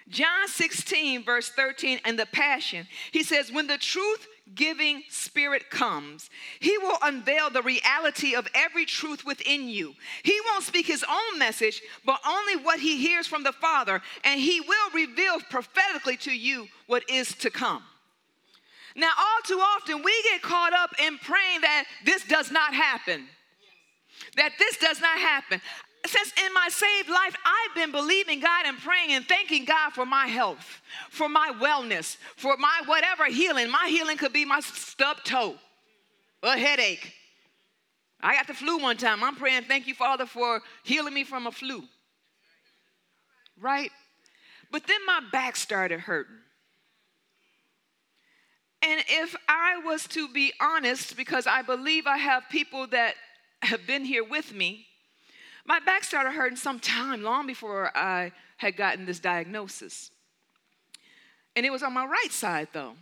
John 0.09 0.47
16, 0.47 1.23
verse 1.23 1.49
13, 1.49 1.99
and 2.05 2.17
the 2.17 2.25
Passion, 2.27 2.87
he 3.11 3.23
says, 3.23 3.51
When 3.51 3.67
the 3.67 3.77
truth 3.77 4.25
giving 4.55 5.03
spirit 5.09 5.69
comes, 5.69 6.29
he 6.61 6.77
will 6.77 6.97
unveil 7.03 7.49
the 7.49 7.61
reality 7.61 8.33
of 8.33 8.47
every 8.55 8.85
truth 8.85 9.25
within 9.25 9.67
you. 9.67 9.93
He 10.23 10.39
won't 10.45 10.63
speak 10.63 10.87
his 10.87 11.03
own 11.03 11.39
message, 11.39 11.81
but 12.05 12.21
only 12.25 12.55
what 12.55 12.79
he 12.79 12.97
hears 12.97 13.27
from 13.27 13.43
the 13.43 13.51
Father, 13.51 14.01
and 14.23 14.39
he 14.39 14.61
will 14.61 14.91
reveal 14.93 15.41
prophetically 15.49 16.15
to 16.17 16.31
you 16.31 16.67
what 16.85 17.03
is 17.09 17.35
to 17.35 17.49
come. 17.49 17.83
Now, 18.97 19.11
all 19.17 19.41
too 19.43 19.59
often, 19.59 20.01
we 20.03 20.23
get 20.23 20.41
caught 20.41 20.73
up 20.73 20.89
in 20.99 21.19
praying 21.19 21.61
that 21.61 21.85
this 22.03 22.23
does 22.23 22.51
not 22.51 22.73
happen. 22.73 23.27
That 24.35 24.53
this 24.57 24.77
does 24.77 24.99
not 24.99 25.19
happen. 25.19 25.61
Since 26.05 26.33
in 26.45 26.53
my 26.53 26.67
saved 26.69 27.09
life, 27.09 27.35
I've 27.45 27.75
been 27.75 27.91
believing 27.91 28.39
God 28.39 28.65
and 28.65 28.77
praying 28.77 29.11
and 29.11 29.25
thanking 29.25 29.65
God 29.65 29.91
for 29.93 30.05
my 30.05 30.25
health, 30.25 30.81
for 31.11 31.29
my 31.29 31.53
wellness, 31.61 32.17
for 32.37 32.57
my 32.57 32.81
whatever 32.87 33.25
healing. 33.25 33.69
My 33.69 33.87
healing 33.87 34.17
could 34.17 34.33
be 34.33 34.45
my 34.45 34.61
stubbed 34.61 35.25
toe, 35.25 35.55
a 36.41 36.57
headache. 36.57 37.13
I 38.21 38.33
got 38.35 38.47
the 38.47 38.53
flu 38.55 38.79
one 38.79 38.97
time. 38.97 39.23
I'm 39.23 39.35
praying, 39.35 39.63
thank 39.63 39.85
you, 39.85 39.93
Father, 39.93 40.25
for 40.25 40.61
healing 40.83 41.13
me 41.13 41.23
from 41.23 41.45
a 41.45 41.51
flu. 41.51 41.83
right? 43.59 43.91
But 44.71 44.87
then 44.87 45.05
my 45.05 45.21
back 45.31 45.55
started 45.55 45.99
hurting. 45.99 46.37
And 48.81 49.01
if 49.07 49.35
I 49.47 49.81
was 49.83 50.07
to 50.09 50.27
be 50.27 50.53
honest, 50.61 51.17
because 51.17 51.47
I 51.47 51.61
believe 51.61 52.05
I 52.05 52.17
have 52.17 52.43
people 52.49 52.87
that 52.87 53.15
have 53.63 53.87
been 53.87 54.05
here 54.05 54.23
with 54.23 54.53
me, 54.53 54.85
my 55.65 55.79
back 55.79 56.03
started 56.03 56.31
hurting 56.31 56.57
some 56.57 56.79
time 56.79 57.23
long 57.23 57.47
before 57.47 57.91
I 57.95 58.31
had 58.57 58.77
gotten 58.77 59.05
this 59.05 59.19
diagnosis. 59.19 60.11
And 61.55 61.65
it 61.65 61.71
was 61.71 61.83
on 61.83 61.93
my 61.93 62.05
right 62.05 62.31
side 62.31 62.69
though. 62.71 62.93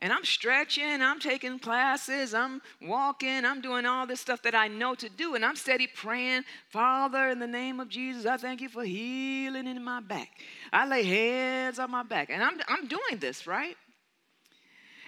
And 0.00 0.12
I'm 0.12 0.24
stretching, 0.24 1.00
I'm 1.00 1.20
taking 1.20 1.58
classes, 1.58 2.34
I'm 2.34 2.60
walking, 2.82 3.44
I'm 3.44 3.60
doing 3.60 3.86
all 3.86 4.06
this 4.06 4.20
stuff 4.20 4.42
that 4.42 4.54
I 4.54 4.68
know 4.68 4.94
to 4.96 5.08
do. 5.08 5.34
And 5.34 5.44
I'm 5.44 5.54
steady 5.54 5.86
praying, 5.86 6.42
Father, 6.68 7.28
in 7.28 7.38
the 7.38 7.46
name 7.46 7.78
of 7.78 7.88
Jesus, 7.88 8.26
I 8.26 8.36
thank 8.36 8.60
you 8.60 8.68
for 8.68 8.84
healing 8.84 9.66
in 9.66 9.82
my 9.82 10.00
back. 10.00 10.28
I 10.72 10.86
lay 10.86 11.04
hands 11.04 11.78
on 11.78 11.90
my 11.90 12.02
back. 12.02 12.28
And 12.30 12.42
I'm, 12.42 12.60
I'm 12.68 12.88
doing 12.88 13.18
this, 13.20 13.46
right? 13.46 13.76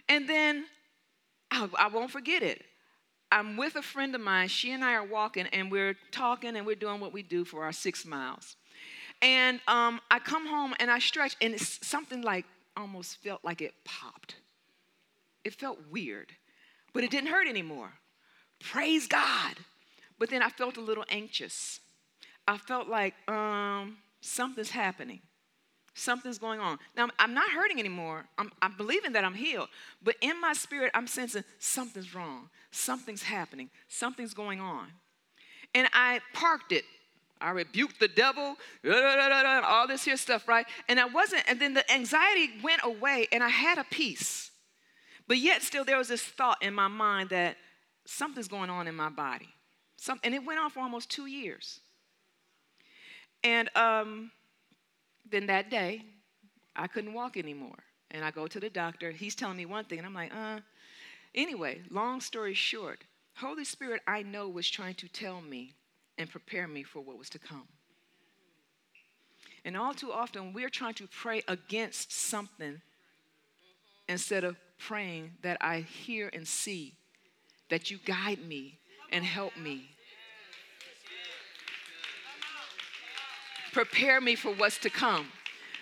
And 0.08 0.28
then 0.28 0.64
I, 1.50 1.68
I 1.78 1.88
won't 1.88 2.10
forget 2.10 2.42
it. 2.42 2.64
I'm 3.32 3.56
with 3.56 3.74
a 3.76 3.82
friend 3.82 4.14
of 4.14 4.20
mine. 4.20 4.48
She 4.48 4.72
and 4.72 4.84
I 4.84 4.94
are 4.94 5.04
walking, 5.04 5.46
and 5.52 5.70
we're 5.70 5.96
talking, 6.12 6.56
and 6.56 6.64
we're 6.64 6.76
doing 6.76 7.00
what 7.00 7.12
we 7.12 7.22
do 7.22 7.44
for 7.44 7.64
our 7.64 7.72
six 7.72 8.04
miles. 8.04 8.56
And 9.22 9.60
um, 9.66 10.00
I 10.10 10.18
come 10.18 10.46
home 10.46 10.74
and 10.78 10.90
I 10.90 10.98
stretch, 10.98 11.36
and 11.40 11.54
it's 11.54 11.84
something 11.86 12.22
like 12.22 12.44
almost 12.76 13.16
felt 13.22 13.44
like 13.44 13.60
it 13.62 13.74
popped. 13.84 14.36
It 15.44 15.54
felt 15.54 15.78
weird, 15.90 16.32
but 16.92 17.02
it 17.04 17.10
didn't 17.10 17.30
hurt 17.30 17.48
anymore. 17.48 17.90
Praise 18.60 19.06
God. 19.06 19.56
But 20.18 20.30
then 20.30 20.42
I 20.42 20.48
felt 20.48 20.76
a 20.76 20.80
little 20.80 21.04
anxious. 21.08 21.80
I 22.48 22.58
felt 22.58 22.88
like 22.88 23.14
um, 23.28 23.98
something's 24.20 24.70
happening. 24.70 25.20
Something's 25.98 26.38
going 26.38 26.60
on. 26.60 26.78
Now, 26.94 27.08
I'm 27.18 27.32
not 27.32 27.48
hurting 27.48 27.80
anymore. 27.80 28.26
I'm, 28.36 28.52
I'm 28.60 28.76
believing 28.76 29.12
that 29.12 29.24
I'm 29.24 29.34
healed. 29.34 29.68
But 30.02 30.16
in 30.20 30.38
my 30.40 30.52
spirit, 30.52 30.90
I'm 30.94 31.06
sensing 31.06 31.42
something's 31.58 32.14
wrong. 32.14 32.50
Something's 32.70 33.22
happening. 33.22 33.70
Something's 33.88 34.34
going 34.34 34.60
on. 34.60 34.88
And 35.74 35.88
I 35.94 36.20
parked 36.34 36.72
it 36.72 36.84
I 37.40 37.50
rebuked 37.50 38.00
the 38.00 38.08
devil, 38.08 38.56
all 38.82 39.86
this 39.86 40.04
here 40.04 40.16
stuff, 40.16 40.48
right? 40.48 40.66
And 40.88 40.98
I 40.98 41.04
wasn't, 41.04 41.42
and 41.46 41.60
then 41.60 41.74
the 41.74 41.90
anxiety 41.92 42.50
went 42.62 42.80
away 42.82 43.28
and 43.30 43.42
I 43.42 43.48
had 43.48 43.78
a 43.78 43.84
peace. 43.84 44.50
But 45.28 45.38
yet, 45.38 45.62
still, 45.62 45.84
there 45.84 45.98
was 45.98 46.08
this 46.08 46.22
thought 46.22 46.62
in 46.62 46.72
my 46.72 46.88
mind 46.88 47.30
that 47.30 47.56
something's 48.06 48.48
going 48.48 48.70
on 48.70 48.86
in 48.86 48.94
my 48.94 49.10
body. 49.10 49.48
Some, 49.98 50.20
and 50.24 50.34
it 50.34 50.44
went 50.46 50.60
on 50.60 50.70
for 50.70 50.80
almost 50.80 51.10
two 51.10 51.26
years. 51.26 51.80
And 53.44 53.68
um, 53.76 54.30
then 55.30 55.46
that 55.46 55.70
day, 55.70 56.04
I 56.74 56.86
couldn't 56.86 57.14
walk 57.14 57.36
anymore. 57.36 57.78
And 58.10 58.24
I 58.24 58.30
go 58.30 58.46
to 58.46 58.60
the 58.60 58.70
doctor. 58.70 59.10
He's 59.10 59.34
telling 59.34 59.56
me 59.56 59.66
one 59.66 59.84
thing, 59.84 59.98
and 59.98 60.06
I'm 60.06 60.14
like, 60.14 60.34
uh. 60.34 60.60
Anyway, 61.34 61.82
long 61.90 62.20
story 62.20 62.54
short, 62.54 63.04
Holy 63.34 63.64
Spirit, 63.64 64.00
I 64.06 64.22
know, 64.22 64.48
was 64.48 64.70
trying 64.70 64.94
to 64.94 65.08
tell 65.08 65.42
me 65.42 65.74
and 66.16 66.30
prepare 66.30 66.66
me 66.66 66.82
for 66.82 67.00
what 67.00 67.18
was 67.18 67.28
to 67.30 67.38
come. 67.38 67.68
And 69.64 69.76
all 69.76 69.92
too 69.92 70.12
often, 70.12 70.52
we're 70.52 70.70
trying 70.70 70.94
to 70.94 71.08
pray 71.08 71.42
against 71.48 72.12
something 72.12 72.80
instead 74.08 74.44
of 74.44 74.56
praying 74.78 75.32
that 75.42 75.58
I 75.60 75.80
hear 75.80 76.30
and 76.32 76.46
see, 76.46 76.94
that 77.68 77.90
you 77.90 77.98
guide 78.04 78.46
me 78.46 78.78
and 79.10 79.24
help 79.24 79.56
me. 79.56 79.90
Prepare 83.76 84.22
me 84.22 84.36
for 84.36 84.54
what's 84.54 84.78
to 84.78 84.88
come. 84.88 85.26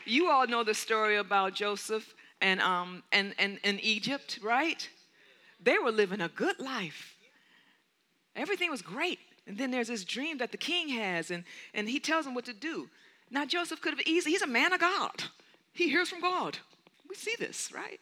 You 0.04 0.28
all 0.28 0.48
know 0.48 0.64
the 0.64 0.74
story 0.74 1.16
about 1.16 1.54
Joseph 1.54 2.12
and, 2.40 2.60
um, 2.60 3.04
and, 3.12 3.36
and, 3.38 3.60
and 3.62 3.78
Egypt, 3.84 4.40
right? 4.42 4.88
They 5.62 5.78
were 5.78 5.92
living 5.92 6.20
a 6.20 6.26
good 6.26 6.58
life. 6.58 7.14
Everything 8.34 8.68
was 8.68 8.82
great. 8.82 9.20
And 9.46 9.56
then 9.56 9.70
there's 9.70 9.86
this 9.86 10.02
dream 10.02 10.38
that 10.38 10.50
the 10.50 10.56
king 10.56 10.88
has, 10.88 11.30
and, 11.30 11.44
and 11.72 11.88
he 11.88 12.00
tells 12.00 12.26
him 12.26 12.34
what 12.34 12.46
to 12.46 12.52
do. 12.52 12.90
Now, 13.30 13.46
Joseph 13.46 13.80
could 13.80 13.92
have 13.92 14.04
easily, 14.08 14.32
he's 14.32 14.42
a 14.42 14.48
man 14.48 14.72
of 14.72 14.80
God. 14.80 15.22
He 15.72 15.88
hears 15.88 16.08
from 16.08 16.20
God. 16.20 16.58
We 17.08 17.14
see 17.14 17.36
this, 17.38 17.70
right? 17.72 18.00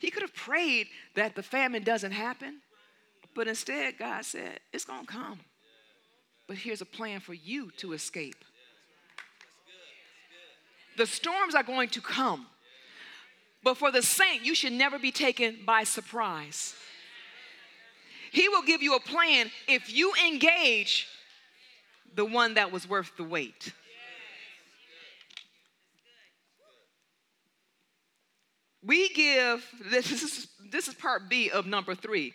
He 0.00 0.10
could 0.10 0.22
have 0.22 0.34
prayed 0.34 0.88
that 1.14 1.36
the 1.36 1.44
famine 1.44 1.84
doesn't 1.84 2.10
happen, 2.10 2.62
but 3.36 3.46
instead, 3.46 3.96
God 3.96 4.24
said, 4.24 4.58
It's 4.72 4.84
going 4.84 5.06
to 5.06 5.12
come. 5.12 5.38
But 6.48 6.56
here's 6.56 6.80
a 6.80 6.84
plan 6.84 7.20
for 7.20 7.34
you 7.34 7.70
to 7.76 7.92
escape. 7.92 8.44
The 10.96 11.06
storms 11.06 11.54
are 11.54 11.62
going 11.62 11.88
to 11.90 12.00
come, 12.00 12.46
but 13.62 13.76
for 13.76 13.90
the 13.90 14.02
saint, 14.02 14.44
you 14.44 14.54
should 14.54 14.72
never 14.72 14.98
be 14.98 15.12
taken 15.12 15.58
by 15.64 15.84
surprise. 15.84 16.74
He 18.32 18.48
will 18.48 18.62
give 18.62 18.82
you 18.82 18.94
a 18.94 19.00
plan 19.00 19.50
if 19.66 19.92
you 19.92 20.12
engage 20.26 21.08
the 22.14 22.24
one 22.24 22.54
that 22.54 22.70
was 22.72 22.88
worth 22.88 23.10
the 23.16 23.24
wait. 23.24 23.72
We 28.82 29.10
give, 29.10 29.64
this 29.90 30.10
is, 30.10 30.48
this 30.70 30.88
is 30.88 30.94
part 30.94 31.28
B 31.28 31.50
of 31.50 31.66
number 31.66 31.94
three. 31.94 32.32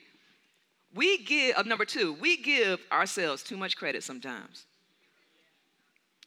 We 0.94 1.24
give, 1.24 1.56
of 1.56 1.66
number 1.66 1.86
two, 1.86 2.14
we 2.14 2.38
give 2.38 2.80
ourselves 2.92 3.42
too 3.42 3.58
much 3.58 3.76
credit 3.76 4.04
sometimes. 4.04 4.66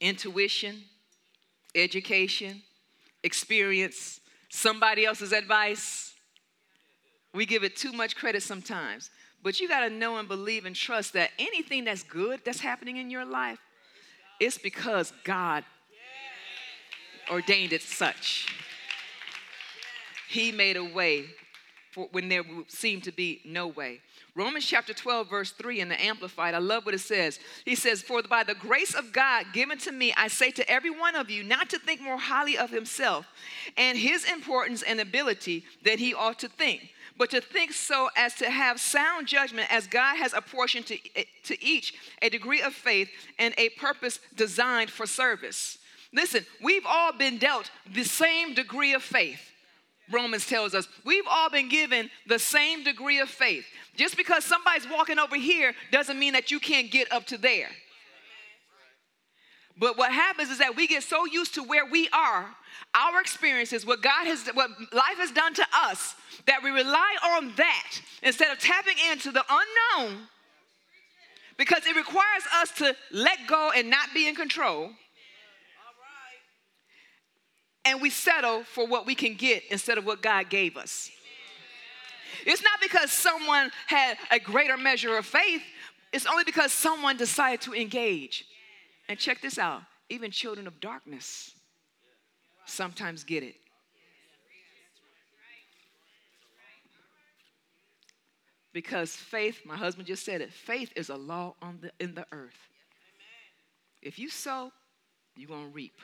Intuition, 0.01 0.83
education, 1.79 2.63
experience, 3.23 4.21
somebody 4.49 5.05
else's 5.05 5.33
advice. 5.33 6.15
We 7.35 7.47
give 7.47 7.65
it 7.65 7.77
too 7.77 7.93
much 7.93 8.17
credit 8.17 8.43
sometimes. 8.43 9.11
But 9.43 9.61
you 9.61 9.69
got 9.69 9.81
to 9.81 9.91
know 9.91 10.17
and 10.17 10.27
believe 10.27 10.65
and 10.65 10.75
trust 10.75 11.13
that 11.13 11.31
anything 11.39 11.85
that's 11.85 12.03
good 12.03 12.41
that's 12.45 12.61
happening 12.61 12.97
in 12.97 13.11
your 13.11 13.25
life, 13.25 13.59
it's 14.41 14.59
because 14.59 15.13
God 15.25 15.65
ordained 17.31 17.73
it 17.73 17.83
such. 17.83 18.47
He 20.29 20.53
made 20.53 20.77
a 20.77 20.85
way 20.85 21.27
for 21.93 22.09
when 22.13 22.29
there 22.29 22.45
seemed 22.69 23.05
to 23.05 23.13
be 23.13 23.41
no 23.45 23.67
way. 23.67 24.01
Romans 24.39 24.65
chapter 24.65 24.95
12, 24.95 25.29
verse 25.29 25.51
3 25.51 25.81
in 25.81 25.89
the 25.89 26.01
Amplified, 26.01 26.55
I 26.55 26.59
love 26.59 26.87
what 26.87 26.95
it 26.95 27.01
says. 27.01 27.41
He 27.65 27.75
says, 27.75 28.03
For 28.03 28.23
by 28.23 28.45
the 28.45 28.55
grace 28.55 28.95
of 28.95 29.13
God 29.13 29.47
given 29.53 29.79
to 29.79 29.91
me, 29.91 30.15
I 30.17 30.29
say 30.29 30.53
to 30.53 30.71
every 30.71 30.91
one 30.91 31.17
of 31.17 31.29
you 31.29 31.43
not 31.43 31.69
to 31.71 31.79
think 31.81 32.01
more 32.01 32.19
highly 32.19 32.57
of 32.57 32.71
himself 32.71 33.27
and 33.77 33.99
his 33.99 34.31
importance 34.31 34.83
and 34.83 35.01
ability 35.01 35.65
than 35.85 35.99
he 35.99 36.15
ought 36.15 36.39
to 36.39 36.49
think 36.49 36.91
but 37.17 37.31
to 37.31 37.41
think 37.41 37.73
so 37.73 38.09
as 38.17 38.35
to 38.35 38.49
have 38.49 38.79
sound 38.79 39.27
judgment 39.27 39.67
as 39.73 39.89
God 39.89 40.19
has 40.19 40.33
apportioned 40.33 40.87
to, 40.87 40.99
eh, 41.17 41.25
to 41.43 41.61
each 41.61 41.95
a 42.23 42.29
degree 42.29 42.63
of 42.63 42.73
faith 42.73 43.11
and 43.41 43.53
a 43.59 43.71
purpose 43.71 44.21
designed 44.37 44.89
for 44.89 45.05
service. 45.05 45.79
Listen, 46.13 46.47
we've 46.63 46.87
all 46.87 47.13
been 47.13 47.39
dealt 47.39 47.73
the 47.93 48.05
same 48.05 48.55
degree 48.55 48.95
of 48.95 49.03
faith. 49.03 49.41
Romans 50.11 50.47
tells 50.47 50.75
us 50.75 50.89
we've 51.05 51.27
all 51.29 51.51
been 51.51 51.69
given 51.69 52.11
the 52.27 52.39
same 52.39 52.85
degree 52.85 53.19
of 53.19 53.29
faith. 53.29 53.65
Just 53.97 54.17
because 54.17 54.45
somebody's 54.45 54.89
walking 54.89 55.19
over 55.19 55.37
here 55.37 55.75
doesn't 55.91 56.19
mean 56.19 56.33
that 56.33 56.51
you 56.51 56.61
can't 56.61 56.91
get 56.91 57.13
up 57.13 57.27
to 57.27 57.39
there. 57.39 57.69
But 59.79 59.97
what 59.97 60.11
happens 60.11 60.51
is 60.51 60.59
that 60.59 60.75
we 60.75 60.87
get 60.87 61.03
so 61.05 61.25
used 61.25 61.55
to 61.55 61.63
where 61.63 61.87
we 61.87 62.09
are, 62.13 62.47
our 62.95 63.21
experiences, 63.21 63.87
what 63.87 64.03
God 64.03 64.27
has, 64.27 64.49
what 64.55 64.71
life 64.93 65.19
has 65.19 65.31
done 65.31 65.55
to 65.55 65.67
us, 65.73 66.17
that 66.47 66.63
we 66.65 66.71
rely 66.71 67.17
on 67.37 67.53
that 67.57 68.01
instead 68.23 68.51
of 68.51 68.59
tapping 68.59 68.97
into 69.11 69.31
the 69.31 69.45
unknown 69.49 70.29
because 71.59 71.87
it 71.87 71.97
requires 71.97 72.45
us 72.61 72.71
to 72.79 72.97
let 73.13 73.39
go 73.47 73.71
and 73.77 73.91
not 73.91 74.09
be 74.15 74.29
in 74.29 74.35
control. 74.35 74.91
And 77.85 78.03
we 78.03 78.11
settle 78.11 78.65
for 78.65 78.87
what 78.87 79.07
we 79.07 79.15
can 79.15 79.35
get 79.35 79.63
instead 79.71 79.99
of 79.99 80.05
what 80.05 80.23
God 80.23 80.51
gave 80.51 80.77
us. 80.77 81.11
It's 82.45 82.63
not 82.63 82.81
because 82.81 83.11
someone 83.11 83.71
had 83.87 84.17
a 84.31 84.39
greater 84.39 84.77
measure 84.77 85.17
of 85.17 85.27
faith, 85.27 85.63
it's 86.13 86.27
only 86.27 86.45
because 86.45 86.73
someone 86.73 87.17
decided 87.17 87.61
to 87.63 87.75
engage. 87.75 88.45
And 89.09 89.19
check 89.19 89.41
this 89.41 89.59
out 89.59 89.83
even 90.11 90.31
children 90.31 90.67
of 90.67 90.81
darkness 90.81 91.53
sometimes 92.67 93.25
get 93.25 93.43
it. 93.43 93.57
Because 98.73 99.11
faith, 99.11 99.63
my 99.65 99.77
husband 99.77 100.07
just 100.07 100.25
said 100.25 100.41
it, 100.41 100.53
faith 100.53 100.93
is 100.95 101.09
a 101.09 101.17
law 101.17 101.55
on 101.61 101.79
the, 101.81 101.91
in 101.99 102.15
the 102.15 102.27
earth. 102.33 102.69
If 104.03 104.19
you 104.19 104.29
sow, 104.29 104.71
you're 105.35 105.49
going 105.49 105.65
to 105.65 105.75
reap. 105.75 106.01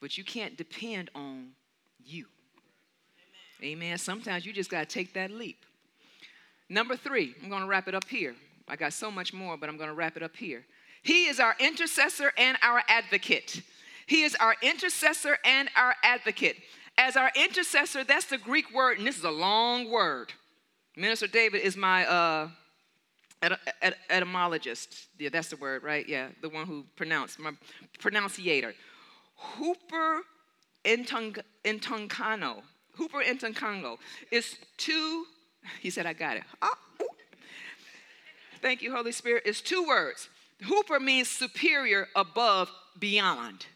But 0.00 0.18
you 0.18 0.24
can't 0.24 0.56
depend 0.56 1.10
on 1.14 1.48
you. 2.04 2.26
Amen. 3.62 3.96
Sometimes 3.98 4.44
you 4.44 4.52
just 4.52 4.70
got 4.70 4.88
to 4.88 4.94
take 4.94 5.14
that 5.14 5.30
leap. 5.30 5.64
Number 6.68 6.96
three, 6.96 7.34
I'm 7.42 7.48
going 7.48 7.62
to 7.62 7.68
wrap 7.68 7.88
it 7.88 7.94
up 7.94 8.08
here. 8.08 8.34
I 8.68 8.76
got 8.76 8.92
so 8.92 9.10
much 9.10 9.32
more, 9.32 9.56
but 9.56 9.68
I'm 9.68 9.76
going 9.76 9.88
to 9.88 9.94
wrap 9.94 10.16
it 10.16 10.22
up 10.22 10.36
here. 10.36 10.64
He 11.02 11.26
is 11.26 11.38
our 11.38 11.54
intercessor 11.60 12.32
and 12.36 12.58
our 12.62 12.82
advocate. 12.88 13.62
He 14.06 14.22
is 14.24 14.34
our 14.36 14.56
intercessor 14.60 15.38
and 15.44 15.70
our 15.76 15.94
advocate. 16.02 16.56
As 16.98 17.16
our 17.16 17.30
intercessor, 17.36 18.04
that's 18.04 18.26
the 18.26 18.38
Greek 18.38 18.74
word, 18.74 18.98
and 18.98 19.06
this 19.06 19.16
is 19.16 19.24
a 19.24 19.30
long 19.30 19.90
word. 19.90 20.32
Minister 20.96 21.26
David 21.26 21.60
is 21.60 21.76
my 21.76 22.06
uh, 22.06 22.48
et- 23.42 23.58
et- 23.82 23.96
etymologist. 24.10 25.06
Yeah, 25.18 25.28
that's 25.28 25.48
the 25.48 25.56
word, 25.56 25.82
right? 25.82 26.08
Yeah, 26.08 26.28
the 26.42 26.48
one 26.48 26.66
who 26.66 26.84
pronounced, 26.96 27.38
my 27.38 27.52
pronunciator. 28.00 28.74
Hooper 29.36 30.22
intuncano. 30.84 32.62
Hooper 32.92 33.22
intuncano 33.22 33.98
is 34.30 34.56
two, 34.76 35.26
he 35.80 35.90
said, 35.90 36.06
I 36.06 36.12
got 36.12 36.36
it. 36.38 36.44
Oh, 36.62 36.74
Thank 38.62 38.82
you, 38.82 38.92
Holy 38.92 39.12
Spirit. 39.12 39.42
It's 39.46 39.60
two 39.60 39.86
words. 39.86 40.28
Hooper 40.62 40.98
means 40.98 41.28
superior, 41.28 42.08
above, 42.16 42.70
beyond. 42.98 43.66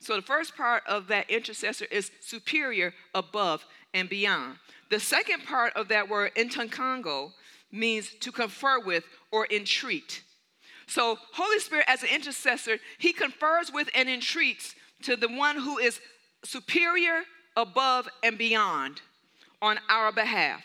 So 0.00 0.16
the 0.16 0.22
first 0.22 0.56
part 0.56 0.82
of 0.88 1.08
that 1.08 1.28
intercessor 1.28 1.84
is 1.84 2.10
superior, 2.20 2.94
above, 3.14 3.64
and 3.92 4.08
beyond. 4.08 4.56
The 4.90 4.98
second 4.98 5.44
part 5.44 5.74
of 5.76 5.88
that 5.88 6.08
word, 6.08 6.34
intunkango, 6.34 7.32
means 7.70 8.10
to 8.20 8.32
confer 8.32 8.80
with 8.80 9.04
or 9.30 9.46
entreat. 9.50 10.22
So 10.90 11.18
Holy 11.32 11.60
Spirit, 11.60 11.84
as 11.86 12.02
an 12.02 12.08
intercessor, 12.12 12.78
he 12.98 13.12
confers 13.12 13.72
with 13.72 13.88
and 13.94 14.08
entreats 14.08 14.74
to 15.02 15.14
the 15.14 15.28
one 15.28 15.56
who 15.56 15.78
is 15.78 16.00
superior, 16.42 17.22
above, 17.56 18.08
and 18.24 18.36
beyond 18.36 19.00
on 19.62 19.78
our 19.88 20.10
behalf. 20.10 20.64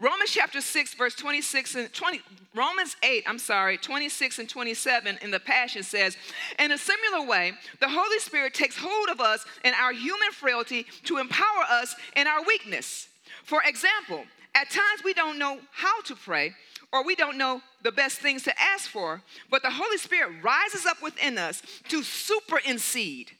Romans 0.00 0.30
chapter 0.30 0.60
6, 0.60 0.94
verse 0.94 1.14
26 1.14 1.74
and 1.76 1.92
20, 1.92 2.20
Romans 2.52 2.96
8, 3.04 3.22
I'm 3.28 3.38
sorry, 3.38 3.78
26 3.78 4.40
and 4.40 4.48
27 4.48 5.18
in 5.22 5.30
the 5.30 5.38
Passion 5.38 5.84
says, 5.84 6.16
In 6.58 6.72
a 6.72 6.78
similar 6.78 7.24
way, 7.24 7.52
the 7.80 7.88
Holy 7.88 8.18
Spirit 8.18 8.54
takes 8.54 8.76
hold 8.76 9.08
of 9.08 9.20
us 9.20 9.44
in 9.64 9.72
our 9.74 9.92
human 9.92 10.32
frailty 10.32 10.84
to 11.04 11.18
empower 11.18 11.64
us 11.70 11.94
in 12.16 12.26
our 12.26 12.42
weakness. 12.44 13.08
For 13.44 13.62
example, 13.64 14.24
at 14.54 14.70
times 14.70 15.04
we 15.04 15.14
don't 15.14 15.38
know 15.38 15.58
how 15.70 16.00
to 16.02 16.16
pray 16.16 16.54
or 16.92 17.04
we 17.04 17.14
don't 17.14 17.38
know 17.38 17.62
the 17.82 17.92
best 17.92 18.18
things 18.18 18.42
to 18.44 18.60
ask 18.60 18.88
for, 18.88 19.22
but 19.50 19.62
the 19.62 19.70
Holy 19.70 19.96
Spirit 19.96 20.42
rises 20.42 20.86
up 20.86 21.02
within 21.02 21.38
us 21.38 21.62
to 21.88 22.02
super 22.02 22.58
intercede. 22.64 23.30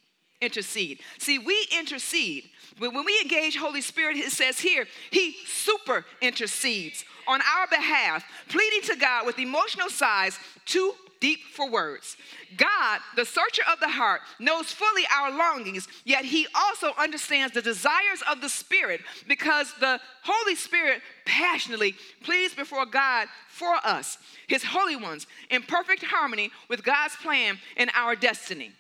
See, 1.19 1.39
we 1.39 1.67
intercede 1.77 2.51
when 2.79 3.05
we 3.05 3.21
engage 3.23 3.57
Holy 3.57 3.83
Spirit, 3.83 4.17
it 4.17 4.33
says 4.33 4.59
here, 4.59 4.87
He 5.11 5.37
super 5.47 6.07
intercedes 6.23 7.05
on 7.29 7.41
our 7.43 7.67
behalf, 7.67 8.25
pleading 8.49 8.83
to 8.83 8.97
God 8.97 9.27
with 9.27 9.39
emotional 9.39 9.91
sighs 9.91 10.39
too 10.65 10.95
deep 11.21 11.41
for 11.55 11.71
words. 11.71 12.17
God, 12.57 13.01
the 13.17 13.25
searcher 13.25 13.63
of 13.71 13.81
the 13.81 13.89
heart, 13.89 14.23
knows 14.39 14.73
fully 14.73 15.05
our 15.15 15.31
longings, 15.31 15.87
yet 16.05 16.25
He 16.25 16.47
also 16.55 16.93
understands 16.99 17.55
the 17.55 17.63
desires 17.63 18.23
of 18.31 18.41
the 18.41 18.49
Spirit 18.49 19.01
because 19.29 19.73
the 19.81 20.01
Holy 20.23 20.55
Spirit 20.55 21.03
passionately 21.27 21.95
pleads 22.23 22.55
before 22.55 22.87
God 22.87 23.29
for 23.49 23.75
us, 23.85 24.19
His 24.49 24.65
holy 24.65 24.97
ones, 24.97 25.27
in 25.51 25.63
perfect 25.63 26.03
harmony 26.03 26.51
with 26.69 26.83
God's 26.83 27.17
plan 27.17 27.59
and 27.77 27.91
our 27.95 28.17
destiny. 28.17 28.73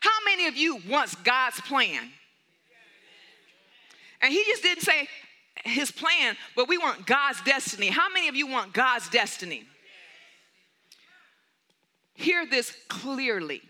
How 0.00 0.10
many 0.24 0.46
of 0.46 0.56
you 0.56 0.78
wants 0.88 1.14
God's 1.16 1.60
plan? 1.62 2.10
And 4.20 4.32
he 4.32 4.44
just 4.44 4.62
didn't 4.62 4.82
say 4.82 5.08
his 5.64 5.90
plan, 5.90 6.36
but 6.56 6.68
we 6.68 6.78
want 6.78 7.06
God's 7.06 7.40
destiny. 7.42 7.88
How 7.88 8.08
many 8.12 8.28
of 8.28 8.34
you 8.34 8.46
want 8.46 8.72
God's 8.72 9.08
destiny? 9.08 9.64
Hear 12.20 12.44
this 12.44 12.76
clearly. 12.88 13.62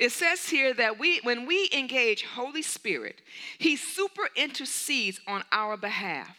It 0.00 0.10
says 0.10 0.48
here 0.48 0.74
that 0.74 0.98
we, 0.98 1.20
when 1.22 1.46
we 1.46 1.70
engage 1.72 2.24
Holy 2.24 2.62
Spirit, 2.62 3.22
He 3.58 3.76
super 3.76 4.28
intercedes 4.34 5.20
on 5.28 5.44
our 5.52 5.76
behalf. 5.76 6.36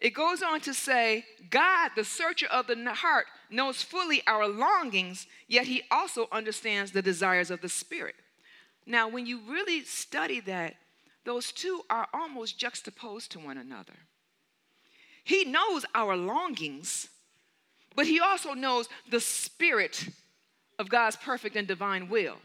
It 0.00 0.10
goes 0.10 0.42
on 0.42 0.60
to 0.62 0.74
say, 0.74 1.24
God, 1.50 1.92
the 1.94 2.02
searcher 2.02 2.48
of 2.48 2.66
the 2.66 2.92
heart, 2.92 3.26
knows 3.48 3.80
fully 3.80 4.24
our 4.26 4.48
longings, 4.48 5.28
yet 5.46 5.66
He 5.66 5.84
also 5.88 6.26
understands 6.32 6.90
the 6.90 7.00
desires 7.00 7.48
of 7.48 7.60
the 7.60 7.68
Spirit. 7.68 8.16
Now, 8.84 9.08
when 9.08 9.24
you 9.24 9.38
really 9.48 9.84
study 9.84 10.40
that, 10.40 10.74
those 11.24 11.52
two 11.52 11.82
are 11.88 12.08
almost 12.12 12.58
juxtaposed 12.58 13.30
to 13.30 13.38
one 13.38 13.56
another. 13.56 13.94
He 15.22 15.44
knows 15.44 15.86
our 15.94 16.16
longings, 16.16 17.08
but 17.96 18.06
he 18.06 18.20
also 18.20 18.54
knows 18.54 18.88
the 19.10 19.20
spirit 19.20 20.08
of 20.78 20.88
God's 20.88 21.16
perfect 21.16 21.56
and 21.56 21.66
divine 21.66 22.08
will. 22.08 22.36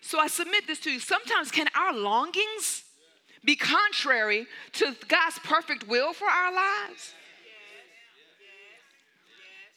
So 0.00 0.18
I 0.18 0.26
submit 0.28 0.66
this 0.66 0.80
to 0.80 0.90
you. 0.90 1.00
Sometimes, 1.00 1.50
can 1.50 1.66
our 1.74 1.92
longings 1.92 2.84
be 3.44 3.56
contrary 3.56 4.46
to 4.74 4.94
God's 5.08 5.38
perfect 5.40 5.88
will 5.88 6.12
for 6.12 6.28
our 6.28 6.52
lives? 6.52 7.14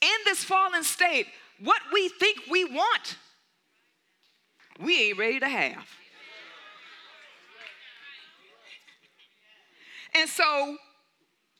In 0.02 0.17
this 0.26 0.44
fallen 0.44 0.84
state, 0.84 1.28
what 1.60 1.80
we 1.94 2.10
think 2.10 2.39
we 2.50 2.65
want 2.65 3.17
we 4.82 5.10
ain't 5.10 5.17
ready 5.17 5.39
to 5.39 5.48
have. 5.48 5.86
And 10.13 10.30
so, 10.30 10.78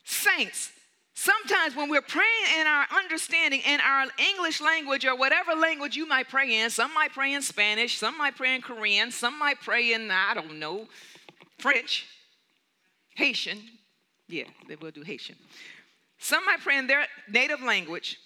saints, 0.04 0.72
sometimes 1.22 1.76
when 1.76 1.90
we're 1.90 2.02
praying 2.02 2.60
in 2.60 2.66
our 2.66 2.88
understanding 2.98 3.62
in 3.66 3.80
our 3.80 4.06
English 4.18 4.60
language 4.60 5.06
or 5.06 5.16
whatever 5.16 5.54
language 5.54 5.96
you 5.96 6.08
might 6.08 6.28
pray 6.30 6.60
in, 6.60 6.70
some 6.70 6.94
might 6.94 7.14
pray 7.14 7.34
in 7.34 7.42
Spanish, 7.42 7.98
some 7.98 8.18
might 8.18 8.36
pray 8.36 8.56
in 8.56 8.62
Korean, 8.62 9.12
some 9.12 9.38
might 9.38 9.62
pray 9.62 9.94
in, 9.94 10.10
I 10.10 10.34
don't 10.34 10.60
know, 10.60 10.88
French, 11.60 12.08
Haitian. 13.16 13.60
Yeah, 14.28 14.46
they 14.68 14.76
will 14.76 14.92
do 14.92 15.04
Haitian. 15.04 15.36
Some 16.18 16.44
might 16.46 16.62
pray 16.62 16.78
in 16.78 16.88
their 16.88 17.06
native 17.30 17.62
language. 17.62 18.18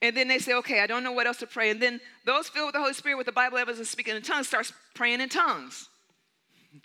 And 0.00 0.16
then 0.16 0.28
they 0.28 0.38
say, 0.38 0.54
okay, 0.54 0.80
I 0.80 0.86
don't 0.86 1.04
know 1.04 1.12
what 1.12 1.26
else 1.26 1.38
to 1.38 1.46
pray. 1.46 1.70
And 1.70 1.80
then 1.80 2.00
those 2.24 2.48
filled 2.48 2.66
with 2.66 2.74
the 2.74 2.80
Holy 2.80 2.94
Spirit 2.94 3.16
with 3.16 3.26
the 3.26 3.32
Bible 3.32 3.58
evidence 3.58 3.78
and 3.78 3.86
speaking 3.86 4.16
in 4.16 4.22
tongues 4.22 4.48
starts 4.48 4.72
praying 4.94 5.20
in 5.20 5.28
tongues. 5.28 5.88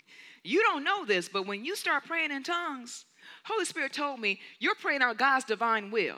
You 0.46 0.62
don't 0.62 0.84
know 0.84 1.06
this, 1.06 1.26
but 1.26 1.46
when 1.46 1.64
you 1.64 1.74
start 1.74 2.04
praying 2.04 2.30
in 2.30 2.42
tongues, 2.42 3.06
Holy 3.44 3.64
Spirit 3.64 3.92
told 3.92 4.20
me 4.20 4.40
you're 4.58 4.74
praying 4.74 5.02
out 5.02 5.18
God's 5.18 5.44
divine 5.44 5.90
will. 5.90 6.16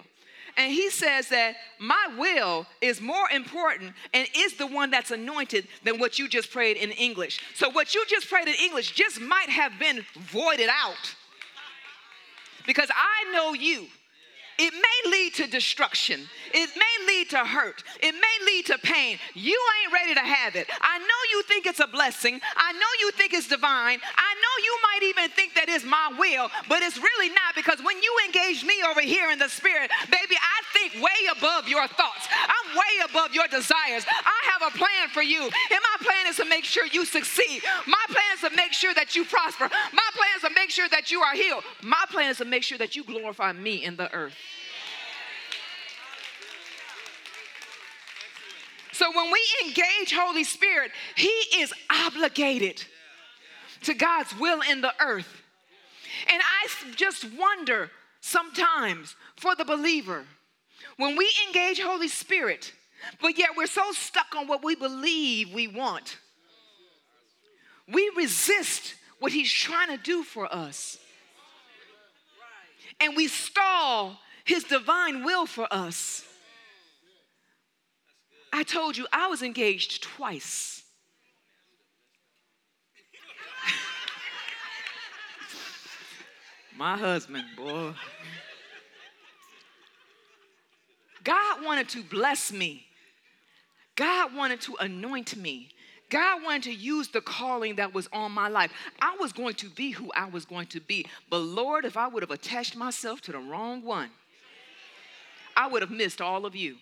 And 0.56 0.72
he 0.72 0.88
says 0.88 1.28
that 1.28 1.56
my 1.78 2.08
will 2.16 2.66
is 2.80 3.00
more 3.00 3.28
important 3.30 3.92
and 4.14 4.26
is 4.34 4.56
the 4.56 4.66
one 4.66 4.90
that's 4.90 5.10
anointed 5.10 5.68
than 5.84 5.98
what 5.98 6.18
you 6.18 6.28
just 6.28 6.50
prayed 6.50 6.78
in 6.78 6.92
English. 6.92 7.40
So 7.54 7.68
what 7.68 7.94
you 7.94 8.04
just 8.06 8.28
prayed 8.30 8.48
in 8.48 8.54
English 8.54 8.92
just 8.92 9.20
might 9.20 9.50
have 9.50 9.78
been 9.78 10.04
voided 10.14 10.70
out. 10.72 11.14
Because 12.66 12.88
I 12.90 13.32
know 13.32 13.52
you 13.52 13.86
it 14.58 14.72
may 14.72 15.10
lead 15.10 15.34
to 15.34 15.46
destruction. 15.46 16.28
It 16.52 16.70
may 16.76 17.06
lead 17.06 17.30
to 17.30 17.38
hurt. 17.38 17.82
It 18.00 18.12
may 18.12 18.46
lead 18.46 18.66
to 18.66 18.78
pain. 18.78 19.18
You 19.34 19.58
ain't 19.82 19.92
ready 19.92 20.14
to 20.14 20.20
have 20.20 20.56
it. 20.56 20.66
I 20.80 20.98
know 20.98 21.20
you 21.30 21.42
think 21.42 21.66
it's 21.66 21.80
a 21.80 21.86
blessing. 21.86 22.40
I 22.56 22.72
know 22.72 22.92
you 23.00 23.10
think 23.12 23.34
it's 23.34 23.48
divine. 23.48 23.98
I 24.00 24.34
know 24.34 24.54
you 24.64 24.78
might 24.82 25.02
even 25.08 25.30
think 25.30 25.54
that 25.54 25.68
it's 25.68 25.84
my 25.84 26.12
will, 26.18 26.48
but 26.68 26.82
it's 26.82 26.96
really 26.96 27.28
not 27.28 27.54
because 27.54 27.80
when 27.82 28.02
you 28.02 28.12
engage 28.26 28.64
me 28.64 28.82
over 28.88 29.00
here 29.00 29.30
in 29.30 29.38
the 29.38 29.48
spirit, 29.48 29.90
baby, 30.10 30.36
I 30.36 30.58
think 30.88 31.02
way 31.02 31.10
above 31.36 31.68
your 31.68 31.86
thoughts. 31.86 32.28
I'm 32.30 32.76
way 32.76 33.08
above 33.10 33.34
your 33.34 33.46
desires. 33.48 34.04
I 34.08 34.50
have 34.50 34.74
a 34.74 34.76
plan 34.76 35.08
for 35.12 35.22
you. 35.22 35.42
And 35.42 35.50
my 35.50 35.96
plan 36.00 36.26
is 36.28 36.36
to 36.36 36.44
make 36.44 36.64
sure 36.64 36.86
you 36.86 37.04
succeed. 37.04 37.62
My 37.86 38.04
plan 38.08 38.24
is 38.34 38.40
to 38.40 38.56
make 38.56 38.72
sure 38.72 38.94
that 38.94 39.16
you 39.16 39.24
prosper. 39.24 39.68
My 39.92 40.08
plan 40.12 40.28
is 40.36 40.42
to 40.42 40.50
make 40.54 40.70
sure 40.70 40.88
that 40.88 41.10
you 41.10 41.20
are 41.20 41.34
healed. 41.34 41.64
My 41.82 42.04
plan 42.10 42.30
is 42.30 42.38
to 42.38 42.44
make 42.44 42.62
sure 42.62 42.78
that 42.78 42.96
you 42.96 43.04
glorify 43.04 43.52
me 43.52 43.84
in 43.84 43.96
the 43.96 44.12
earth. 44.12 44.34
So 48.92 49.10
when 49.14 49.30
we 49.30 49.40
engage 49.66 50.14
Holy 50.14 50.44
Spirit, 50.44 50.90
He 51.16 51.32
is 51.56 51.72
obligated 51.90 52.82
to 53.82 53.92
God's 53.92 54.34
will 54.38 54.62
in 54.70 54.80
the 54.80 54.92
earth. 55.00 55.42
And 56.32 56.40
I 56.42 56.94
just 56.94 57.26
wonder 57.38 57.90
sometimes 58.20 59.14
for 59.36 59.54
the 59.54 59.66
believer, 59.66 60.24
when 60.96 61.16
we 61.16 61.30
engage 61.46 61.80
Holy 61.80 62.08
Spirit, 62.08 62.72
but 63.20 63.38
yet 63.38 63.50
we're 63.56 63.66
so 63.66 63.92
stuck 63.92 64.34
on 64.36 64.48
what 64.48 64.64
we 64.64 64.74
believe 64.74 65.52
we 65.52 65.68
want, 65.68 66.16
we 67.92 68.10
resist 68.16 68.94
what 69.18 69.32
He's 69.32 69.52
trying 69.52 69.96
to 69.96 70.02
do 70.02 70.22
for 70.22 70.52
us. 70.52 70.98
And 73.00 73.16
we 73.16 73.28
stall 73.28 74.18
His 74.44 74.64
divine 74.64 75.24
will 75.24 75.46
for 75.46 75.66
us. 75.70 76.24
I 78.52 78.62
told 78.62 78.96
you 78.96 79.06
I 79.12 79.26
was 79.26 79.42
engaged 79.42 80.02
twice. 80.02 80.82
My 86.76 86.96
husband, 86.96 87.44
boy. 87.56 87.92
God 91.26 91.64
wanted 91.64 91.88
to 91.88 92.04
bless 92.04 92.52
me. 92.52 92.86
God 93.96 94.32
wanted 94.32 94.60
to 94.60 94.76
anoint 94.78 95.36
me. 95.36 95.70
God 96.08 96.44
wanted 96.44 96.62
to 96.64 96.72
use 96.72 97.08
the 97.08 97.20
calling 97.20 97.74
that 97.76 97.92
was 97.92 98.08
on 98.12 98.30
my 98.30 98.46
life. 98.46 98.70
I 99.02 99.16
was 99.18 99.32
going 99.32 99.54
to 99.54 99.68
be 99.68 99.90
who 99.90 100.12
I 100.14 100.26
was 100.28 100.44
going 100.44 100.68
to 100.68 100.80
be. 100.80 101.04
But 101.28 101.38
Lord, 101.38 101.84
if 101.84 101.96
I 101.96 102.06
would 102.06 102.22
have 102.22 102.30
attached 102.30 102.76
myself 102.76 103.20
to 103.22 103.32
the 103.32 103.38
wrong 103.38 103.82
one, 103.82 104.10
I 105.56 105.66
would 105.66 105.82
have 105.82 105.90
missed 105.90 106.20
all 106.20 106.46
of 106.46 106.54
you. 106.54 106.76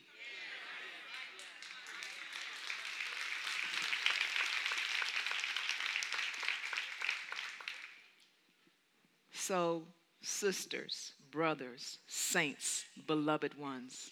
So, 9.32 9.84
sisters, 10.20 11.12
brothers, 11.30 11.98
saints, 12.06 12.84
beloved 13.06 13.58
ones, 13.58 14.10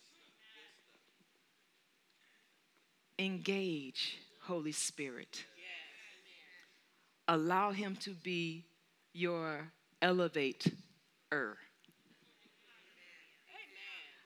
engage 3.23 4.19
Holy 4.43 4.73
Spirit. 4.73 5.45
Allow 7.29 7.71
Him 7.71 7.97
to 7.97 8.11
be 8.11 8.65
your 9.13 9.73
elevator. 10.01 10.71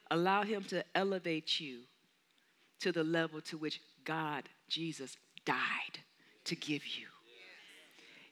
Allow 0.09 0.43
Him 0.43 0.63
to 0.65 0.83
elevate 0.95 1.59
you 1.59 1.81
to 2.79 2.91
the 2.91 3.03
level 3.03 3.41
to 3.41 3.57
which 3.57 3.81
God, 4.03 4.43
Jesus, 4.67 5.15
died 5.45 5.99
to 6.45 6.55
give 6.55 6.85
you. 6.85 7.07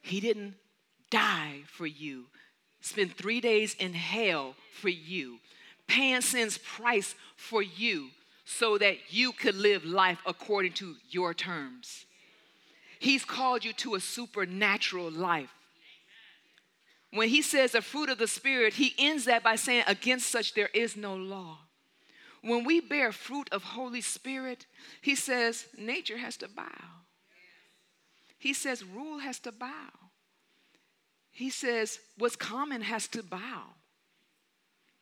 He 0.02 0.20
didn't 0.20 0.56
die 1.10 1.62
for 1.68 1.86
you, 1.86 2.26
spend 2.82 3.16
three 3.16 3.42
days 3.42 3.76
in 3.76 3.94
hell 3.94 4.56
for 4.72 4.90
you, 4.90 5.40
paying 5.88 6.22
sin's 6.22 6.58
price 6.58 7.16
for 7.36 7.62
you 7.62 8.10
so 8.46 8.78
that 8.78 8.98
you 9.10 9.32
could 9.32 9.56
live 9.56 9.84
life 9.84 10.20
according 10.26 10.74
to 10.74 10.96
your 11.10 11.34
terms. 11.34 12.06
He's 13.00 13.26
called 13.26 13.66
you 13.66 13.74
to 13.74 13.96
a 13.96 14.00
supernatural 14.00 15.12
life. 15.12 15.50
When 17.12 17.30
he 17.30 17.42
says 17.42 17.72
the 17.72 17.82
fruit 17.82 18.10
of 18.10 18.18
the 18.18 18.28
Spirit, 18.28 18.76
he 18.76 18.94
ends 18.98 19.26
that 19.26 19.44
by 19.44 19.56
saying, 19.56 19.84
Against 19.88 20.30
such 20.30 20.54
there 20.54 20.70
is 20.74 20.96
no 20.96 21.16
law. 21.16 21.58
When 22.42 22.64
we 22.64 22.80
bear 22.80 23.12
fruit 23.12 23.50
of 23.52 23.64
Holy 23.64 24.02
Spirit, 24.02 24.68
he 25.02 25.16
says, 25.16 25.66
Nature 25.78 26.18
has 26.18 26.38
to 26.38 26.48
bow. 26.48 26.64
He 28.38 28.54
says, 28.54 28.84
Rule 28.84 29.20
has 29.20 29.40
to 29.40 29.52
bow. 29.52 29.90
He 31.32 31.50
says, 31.50 32.00
What's 32.18 32.36
common 32.36 32.82
has 32.82 33.08
to 33.10 33.24
bow 33.24 33.64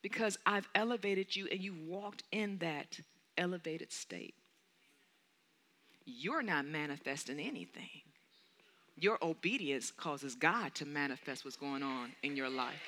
because 0.02 0.38
I've 0.46 0.68
elevated 0.76 1.36
you 1.36 1.48
and 1.52 1.62
you 1.62 1.74
walked 1.88 2.24
in 2.32 2.60
that 2.60 3.00
elevated 3.38 3.92
state. 3.92 4.36
You're 6.06 6.44
not 6.44 6.66
manifesting 6.66 7.40
anything. 7.40 8.02
Your 8.98 9.18
obedience 9.22 9.92
causes 9.92 10.36
God 10.36 10.76
to 10.76 10.86
manifest 10.86 11.46
what's 11.46 11.58
going 11.58 11.84
on 11.84 12.12
in 12.22 12.36
your 12.36 12.50
life. 12.50 12.82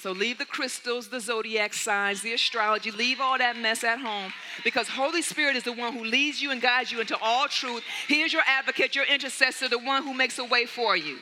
So 0.00 0.12
leave 0.12 0.38
the 0.38 0.44
crystals, 0.44 1.08
the 1.08 1.18
zodiac 1.18 1.74
signs, 1.74 2.22
the 2.22 2.32
astrology, 2.32 2.92
leave 2.92 3.20
all 3.20 3.36
that 3.36 3.56
mess 3.56 3.82
at 3.82 3.98
home 3.98 4.32
because 4.62 4.86
Holy 4.88 5.22
Spirit 5.22 5.56
is 5.56 5.64
the 5.64 5.72
one 5.72 5.92
who 5.92 6.04
leads 6.04 6.40
you 6.40 6.52
and 6.52 6.62
guides 6.62 6.92
you 6.92 7.00
into 7.00 7.18
all 7.20 7.48
truth. 7.48 7.82
He 8.06 8.22
is 8.22 8.32
your 8.32 8.42
advocate, 8.46 8.94
your 8.94 9.06
intercessor, 9.06 9.68
the 9.68 9.78
one 9.78 10.04
who 10.04 10.14
makes 10.14 10.38
a 10.38 10.44
way 10.44 10.66
for 10.66 10.96
you. 10.96 11.18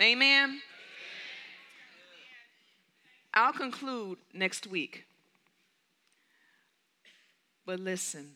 Amen. 0.00 0.60
I'll 3.32 3.52
conclude 3.52 4.18
next 4.32 4.66
week. 4.66 5.04
But 7.66 7.80
listen, 7.80 8.32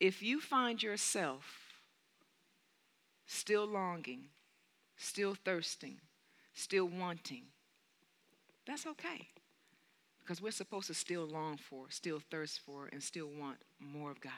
if 0.00 0.22
you 0.22 0.40
find 0.40 0.82
yourself 0.82 1.44
still 3.26 3.66
longing, 3.66 4.24
still 4.96 5.34
thirsting, 5.34 5.98
still 6.54 6.86
wanting, 6.86 7.44
that's 8.66 8.86
okay. 8.86 9.28
Because 10.20 10.42
we're 10.42 10.50
supposed 10.50 10.86
to 10.88 10.94
still 10.94 11.26
long 11.26 11.56
for, 11.56 11.86
still 11.90 12.20
thirst 12.30 12.60
for, 12.60 12.88
and 12.92 13.02
still 13.02 13.28
want 13.38 13.58
more 13.80 14.10
of 14.10 14.20
God. 14.20 14.32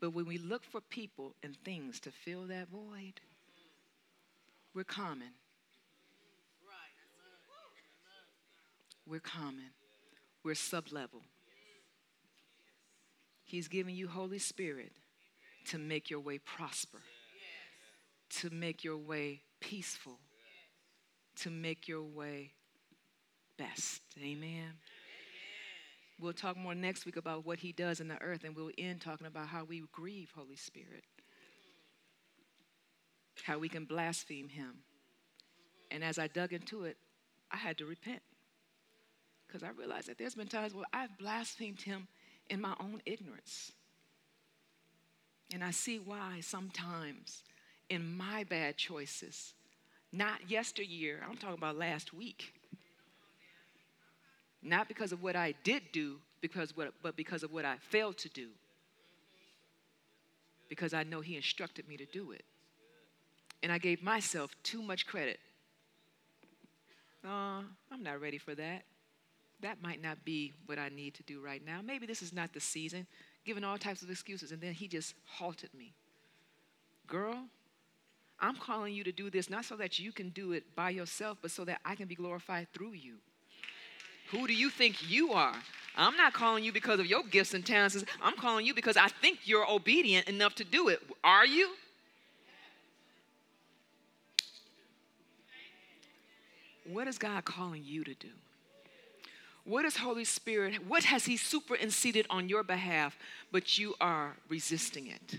But 0.00 0.10
when 0.10 0.26
we 0.26 0.38
look 0.38 0.64
for 0.64 0.80
people 0.80 1.34
and 1.42 1.56
things 1.64 2.00
to 2.00 2.10
fill 2.10 2.42
that 2.48 2.68
void, 2.68 3.20
we're 4.74 4.84
common. 4.84 5.30
We're 9.06 9.20
common. 9.20 9.70
We're 10.44 10.54
sublevel. 10.54 11.22
He's 13.46 13.68
giving 13.68 13.94
you 13.94 14.08
Holy 14.08 14.40
Spirit 14.40 14.90
to 15.66 15.78
make 15.78 16.10
your 16.10 16.18
way 16.18 16.38
prosper, 16.38 16.98
to 18.40 18.50
make 18.50 18.82
your 18.82 18.96
way 18.96 19.42
peaceful, 19.60 20.18
to 21.36 21.50
make 21.50 21.86
your 21.86 22.02
way 22.02 22.50
best. 23.56 24.02
Amen. 24.20 24.72
We'll 26.18 26.32
talk 26.32 26.56
more 26.56 26.74
next 26.74 27.06
week 27.06 27.16
about 27.16 27.46
what 27.46 27.60
he 27.60 27.70
does 27.70 28.00
in 28.00 28.08
the 28.08 28.20
earth, 28.20 28.42
and 28.42 28.56
we'll 28.56 28.72
end 28.78 29.00
talking 29.00 29.28
about 29.28 29.46
how 29.46 29.62
we 29.62 29.84
grieve 29.92 30.32
Holy 30.34 30.56
Spirit, 30.56 31.04
how 33.44 33.58
we 33.58 33.68
can 33.68 33.84
blaspheme 33.84 34.48
him. 34.48 34.78
And 35.92 36.02
as 36.02 36.18
I 36.18 36.26
dug 36.26 36.52
into 36.52 36.82
it, 36.84 36.96
I 37.52 37.58
had 37.58 37.78
to 37.78 37.86
repent 37.86 38.22
because 39.46 39.62
I 39.62 39.68
realized 39.68 40.08
that 40.08 40.18
there's 40.18 40.34
been 40.34 40.48
times 40.48 40.74
where 40.74 40.84
I've 40.92 41.16
blasphemed 41.16 41.82
him 41.82 42.08
in 42.48 42.60
my 42.60 42.74
own 42.80 43.00
ignorance. 43.06 43.72
And 45.52 45.62
I 45.62 45.70
see 45.70 45.98
why 45.98 46.40
sometimes 46.40 47.42
in 47.88 48.16
my 48.16 48.44
bad 48.44 48.76
choices, 48.76 49.54
not 50.12 50.50
yesteryear, 50.50 51.20
I'm 51.28 51.36
talking 51.36 51.58
about 51.58 51.76
last 51.76 52.12
week, 52.12 52.52
not 54.62 54.88
because 54.88 55.12
of 55.12 55.22
what 55.22 55.36
I 55.36 55.54
did 55.62 55.82
do, 55.92 56.16
because 56.40 56.76
what, 56.76 56.92
but 57.02 57.16
because 57.16 57.42
of 57.42 57.52
what 57.52 57.64
I 57.64 57.76
failed 57.78 58.18
to 58.18 58.28
do. 58.28 58.48
Because 60.68 60.94
I 60.94 61.04
know 61.04 61.20
He 61.20 61.36
instructed 61.36 61.88
me 61.88 61.96
to 61.96 62.06
do 62.06 62.32
it. 62.32 62.44
And 63.62 63.70
I 63.70 63.78
gave 63.78 64.02
myself 64.02 64.50
too 64.62 64.82
much 64.82 65.06
credit. 65.06 65.38
Uh, 67.24 67.62
I'm 67.90 68.02
not 68.02 68.20
ready 68.20 68.38
for 68.38 68.54
that 68.56 68.84
that 69.62 69.82
might 69.82 70.02
not 70.02 70.24
be 70.24 70.52
what 70.66 70.78
I 70.78 70.88
need 70.88 71.14
to 71.14 71.22
do 71.22 71.40
right 71.40 71.64
now. 71.64 71.80
Maybe 71.82 72.06
this 72.06 72.22
is 72.22 72.32
not 72.32 72.52
the 72.52 72.60
season, 72.60 73.06
giving 73.44 73.64
all 73.64 73.78
types 73.78 74.02
of 74.02 74.10
excuses. 74.10 74.52
And 74.52 74.60
then 74.60 74.74
he 74.74 74.86
just 74.88 75.14
halted 75.24 75.70
me. 75.74 75.92
Girl, 77.06 77.44
I'm 78.38 78.56
calling 78.56 78.92
you 78.92 79.04
to 79.04 79.12
do 79.12 79.30
this 79.30 79.48
not 79.48 79.64
so 79.64 79.76
that 79.76 79.98
you 79.98 80.12
can 80.12 80.28
do 80.30 80.52
it 80.52 80.64
by 80.76 80.90
yourself, 80.90 81.38
but 81.40 81.50
so 81.50 81.64
that 81.64 81.80
I 81.84 81.94
can 81.94 82.06
be 82.06 82.14
glorified 82.14 82.68
through 82.72 82.92
you. 82.92 83.16
Who 84.30 84.46
do 84.46 84.52
you 84.52 84.68
think 84.70 85.08
you 85.08 85.32
are? 85.32 85.54
I'm 85.96 86.16
not 86.16 86.34
calling 86.34 86.62
you 86.62 86.72
because 86.72 87.00
of 87.00 87.06
your 87.06 87.22
gifts 87.22 87.54
and 87.54 87.64
talents. 87.64 88.04
I'm 88.22 88.36
calling 88.36 88.66
you 88.66 88.74
because 88.74 88.96
I 88.96 89.08
think 89.08 89.40
you're 89.44 89.68
obedient 89.70 90.28
enough 90.28 90.54
to 90.56 90.64
do 90.64 90.88
it. 90.88 91.00
Are 91.24 91.46
you? 91.46 91.70
What 96.84 97.08
is 97.08 97.18
God 97.18 97.44
calling 97.44 97.82
you 97.84 98.04
to 98.04 98.14
do? 98.14 98.28
What 99.66 99.84
is 99.84 99.96
Holy 99.96 100.24
Spirit? 100.24 100.86
What 100.86 101.02
has 101.04 101.24
He 101.24 101.36
superinseded 101.36 102.24
on 102.30 102.48
your 102.48 102.62
behalf, 102.62 103.18
but 103.50 103.78
you 103.78 103.94
are 104.00 104.36
resisting 104.48 105.08
it? 105.08 105.38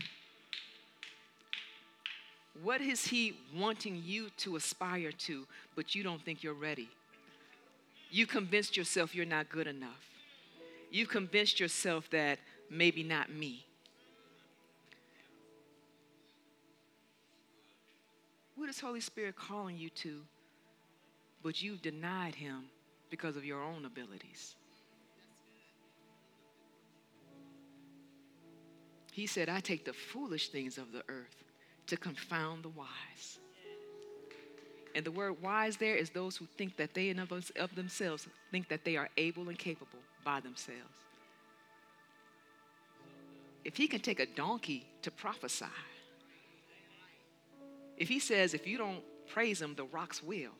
What 2.61 2.82
is 2.82 3.07
He 3.07 3.38
wanting 3.55 4.01
you 4.03 4.30
to 4.39 4.57
aspire 4.57 5.13
to, 5.13 5.47
but 5.75 5.95
you 5.95 6.03
don't 6.03 6.21
think 6.21 6.43
you're 6.43 6.53
ready? 6.53 6.89
You 8.11 8.28
convinced 8.28 8.75
yourself 8.75 9.15
you're 9.15 9.25
not 9.25 9.47
good 9.47 9.67
enough. 9.67 10.03
You 10.91 11.05
convinced 11.05 11.61
yourself 11.61 12.09
that 12.09 12.39
maybe 12.69 13.03
not 13.03 13.32
me. 13.32 13.65
What 18.57 18.67
is 18.67 18.80
Holy 18.80 19.01
Spirit 19.01 19.38
calling 19.38 19.78
you 19.78 19.89
to, 19.91 20.19
but 21.43 21.61
you've 21.61 21.82
denied 21.82 22.36
Him 22.36 22.65
because 23.09 23.37
of 23.37 23.45
your 23.45 23.61
own 23.61 23.85
abilities. 23.85 24.55
He 29.11 29.25
said, 29.25 29.49
I 29.49 29.59
take 29.61 29.83
the 29.83 29.93
foolish 29.93 30.49
things 30.49 30.77
of 30.77 30.91
the 30.91 31.03
earth 31.09 31.43
to 31.87 31.97
confound 31.97 32.63
the 32.63 32.69
wise. 32.69 33.39
And 34.93 35.05
the 35.05 35.11
word 35.11 35.41
wise 35.41 35.77
there 35.77 35.95
is 35.95 36.09
those 36.09 36.37
who 36.37 36.45
think 36.57 36.77
that 36.77 36.93
they 36.93 37.09
and 37.09 37.19
of 37.19 37.75
themselves 37.75 38.27
think 38.51 38.67
that 38.69 38.83
they 38.83 38.95
are 38.95 39.09
able 39.17 39.49
and 39.49 39.57
capable 39.57 39.99
by 40.23 40.39
themselves. 40.39 40.97
If 43.63 43.75
he 43.75 43.87
can 43.87 44.01
take 44.01 44.19
a 44.19 44.25
donkey 44.25 44.85
to 45.01 45.11
prophesy, 45.11 45.65
if 47.97 48.07
he 48.07 48.19
says, 48.19 48.53
if 48.53 48.67
you 48.67 48.77
don't 48.77 49.03
praise 49.27 49.61
him, 49.61 49.75
the 49.75 49.85
rocks 49.85 50.21
will, 50.21 50.51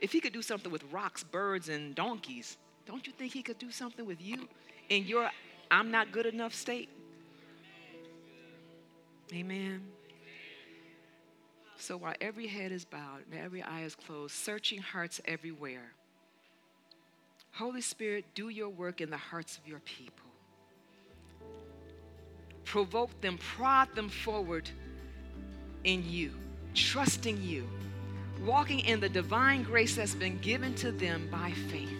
if 0.00 0.12
he 0.12 0.20
could 0.20 0.32
do 0.32 0.42
something 0.42 0.70
with 0.70 0.84
rocks, 0.92 1.24
birds, 1.24 1.68
and 1.68 1.94
donkeys, 1.94 2.56
Don't 2.86 3.06
you 3.06 3.12
think 3.12 3.32
He 3.32 3.42
could 3.42 3.58
do 3.58 3.70
something 3.70 4.06
with 4.06 4.22
you 4.22 4.48
in 4.88 5.04
your 5.06 5.28
I'm 5.70 5.90
not 5.90 6.12
good 6.12 6.26
enough 6.26 6.54
state? 6.54 6.88
Amen. 9.32 9.82
So 11.78 11.96
while 11.96 12.14
every 12.20 12.46
head 12.46 12.72
is 12.72 12.84
bowed 12.84 13.22
and 13.30 13.40
every 13.40 13.62
eye 13.62 13.82
is 13.82 13.96
closed, 13.96 14.34
searching 14.34 14.80
hearts 14.80 15.20
everywhere, 15.24 15.92
Holy 17.52 17.80
Spirit, 17.80 18.24
do 18.34 18.48
your 18.48 18.68
work 18.68 19.00
in 19.00 19.10
the 19.10 19.16
hearts 19.16 19.58
of 19.58 19.66
your 19.66 19.80
people. 19.80 20.26
Provoke 22.64 23.20
them, 23.20 23.38
prod 23.38 23.94
them 23.94 24.08
forward 24.08 24.70
in 25.84 26.08
you, 26.08 26.32
trusting 26.74 27.42
you, 27.42 27.68
walking 28.44 28.80
in 28.80 29.00
the 29.00 29.08
divine 29.08 29.62
grace 29.62 29.96
that's 29.96 30.14
been 30.14 30.38
given 30.38 30.74
to 30.74 30.92
them 30.92 31.28
by 31.30 31.50
faith. 31.70 31.90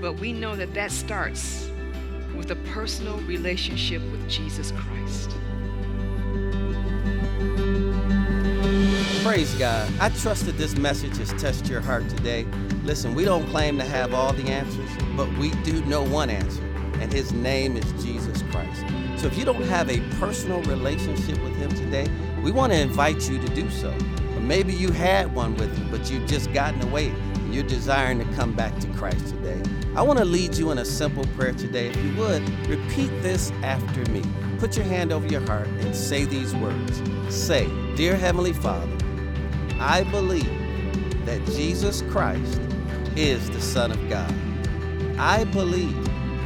But 0.00 0.14
we 0.14 0.32
know 0.32 0.56
that 0.56 0.74
that 0.74 0.90
starts 0.90 1.70
with 2.36 2.50
a 2.50 2.56
personal 2.72 3.18
relationship 3.20 4.02
with 4.10 4.28
Jesus 4.28 4.72
Christ. 4.72 5.30
Praise 9.22 9.54
God. 9.54 9.88
I 10.00 10.08
trust 10.08 10.46
that 10.46 10.58
this 10.58 10.76
message 10.76 11.16
has 11.18 11.32
touched 11.40 11.70
your 11.70 11.80
heart 11.80 12.08
today. 12.08 12.44
Listen, 12.82 13.14
we 13.14 13.24
don't 13.24 13.46
claim 13.50 13.78
to 13.78 13.84
have 13.84 14.12
all 14.12 14.32
the 14.32 14.50
answers, 14.50 14.90
but 15.16 15.32
we 15.38 15.50
do 15.62 15.84
know 15.84 16.02
one 16.02 16.28
answer, 16.28 16.64
and 17.00 17.12
his 17.12 17.32
name 17.32 17.76
is 17.76 18.04
Jesus 18.04 18.42
Christ. 18.50 18.84
So 19.16 19.28
if 19.28 19.38
you 19.38 19.44
don't 19.44 19.62
have 19.62 19.88
a 19.88 20.00
personal 20.18 20.60
relationship 20.62 21.40
with 21.44 21.54
him 21.54 21.70
today, 21.70 22.08
we 22.42 22.50
want 22.50 22.72
to 22.72 22.78
invite 22.78 23.28
you 23.30 23.38
to 23.38 23.48
do 23.54 23.70
so. 23.70 23.90
Or 24.34 24.40
maybe 24.40 24.74
you 24.74 24.90
had 24.90 25.32
one 25.32 25.54
with 25.54 25.76
him, 25.76 25.90
but 25.90 26.10
you've 26.10 26.26
just 26.26 26.52
gotten 26.52 26.82
away 26.82 27.08
and 27.08 27.54
you're 27.54 27.62
desiring 27.62 28.18
to 28.18 28.24
come 28.34 28.52
back 28.52 28.76
to 28.80 28.88
Christ 28.88 29.28
today. 29.28 29.62
I 29.94 30.02
want 30.02 30.18
to 30.18 30.24
lead 30.24 30.54
you 30.56 30.70
in 30.70 30.78
a 30.78 30.84
simple 30.84 31.24
prayer 31.36 31.52
today. 31.52 31.88
If 31.88 31.96
you 32.04 32.16
would, 32.16 32.66
repeat 32.66 33.10
this 33.22 33.52
after 33.62 34.10
me. 34.10 34.22
Put 34.58 34.76
your 34.76 34.86
hand 34.86 35.12
over 35.12 35.26
your 35.26 35.42
heart 35.42 35.68
and 35.68 35.94
say 35.94 36.24
these 36.24 36.54
words. 36.56 37.02
Say, 37.28 37.68
Dear 37.94 38.16
Heavenly 38.16 38.52
Father, 38.52 38.96
I 39.78 40.04
believe 40.04 40.46
that 41.26 41.44
Jesus 41.46 42.02
Christ 42.10 42.60
is 43.14 43.48
the 43.50 43.60
Son 43.60 43.92
of 43.92 44.08
God. 44.08 44.34
I 45.18 45.44
believe 45.44 46.04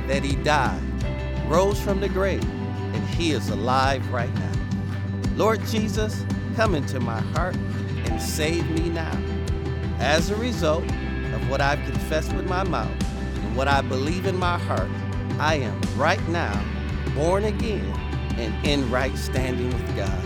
that 0.08 0.24
He 0.24 0.36
died, 0.36 0.82
rose 1.46 1.80
from 1.80 2.00
the 2.00 2.08
grave, 2.08 2.44
and 2.44 3.08
He 3.10 3.30
is 3.30 3.48
alive 3.48 4.06
right 4.10 4.34
now. 4.34 4.55
Lord 5.36 5.62
Jesus, 5.66 6.24
come 6.54 6.74
into 6.74 6.98
my 6.98 7.20
heart 7.20 7.54
and 8.06 8.20
save 8.20 8.68
me 8.70 8.88
now. 8.88 9.20
As 9.98 10.30
a 10.30 10.36
result 10.36 10.84
of 10.84 11.50
what 11.50 11.60
I've 11.60 11.82
confessed 11.84 12.32
with 12.32 12.48
my 12.48 12.62
mouth 12.62 12.90
and 13.10 13.54
what 13.54 13.68
I 13.68 13.82
believe 13.82 14.24
in 14.24 14.38
my 14.38 14.56
heart, 14.56 14.88
I 15.38 15.56
am 15.56 15.78
right 15.94 16.26
now 16.28 16.58
born 17.14 17.44
again 17.44 17.84
and 18.38 18.66
in 18.66 18.90
right 18.90 19.14
standing 19.18 19.66
with 19.66 19.96
God. 19.96 20.24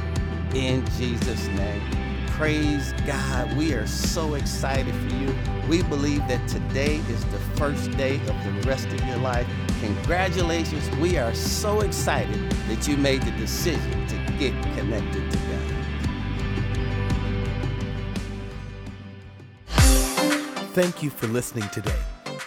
In 0.54 0.86
Jesus' 0.96 1.48
name. 1.48 1.82
Praise 2.28 2.94
God. 3.04 3.56
We 3.56 3.74
are 3.74 3.88
so 3.88 4.34
excited 4.34 4.94
for 4.94 5.16
you. 5.16 5.34
We 5.68 5.82
believe 5.82 6.26
that 6.28 6.48
today 6.48 6.96
is 7.08 7.24
the 7.26 7.38
first 7.56 7.90
day 7.98 8.14
of 8.14 8.44
the 8.44 8.62
rest 8.64 8.86
of 8.86 9.04
your 9.04 9.18
life. 9.18 9.46
Congratulations. 9.80 10.88
We 10.96 11.18
are 11.18 11.34
so 11.34 11.80
excited 11.80 12.50
that 12.68 12.86
you 12.88 12.96
made 12.96 13.22
the 13.22 13.32
decision 13.32 14.06
to 14.06 14.19
get 14.41 14.55
connected 14.74 15.30
to 15.30 15.36
God. 15.36 15.80
Thank 20.72 21.03
you 21.03 21.11
for 21.11 21.26
listening 21.26 21.68
today. 21.68 21.99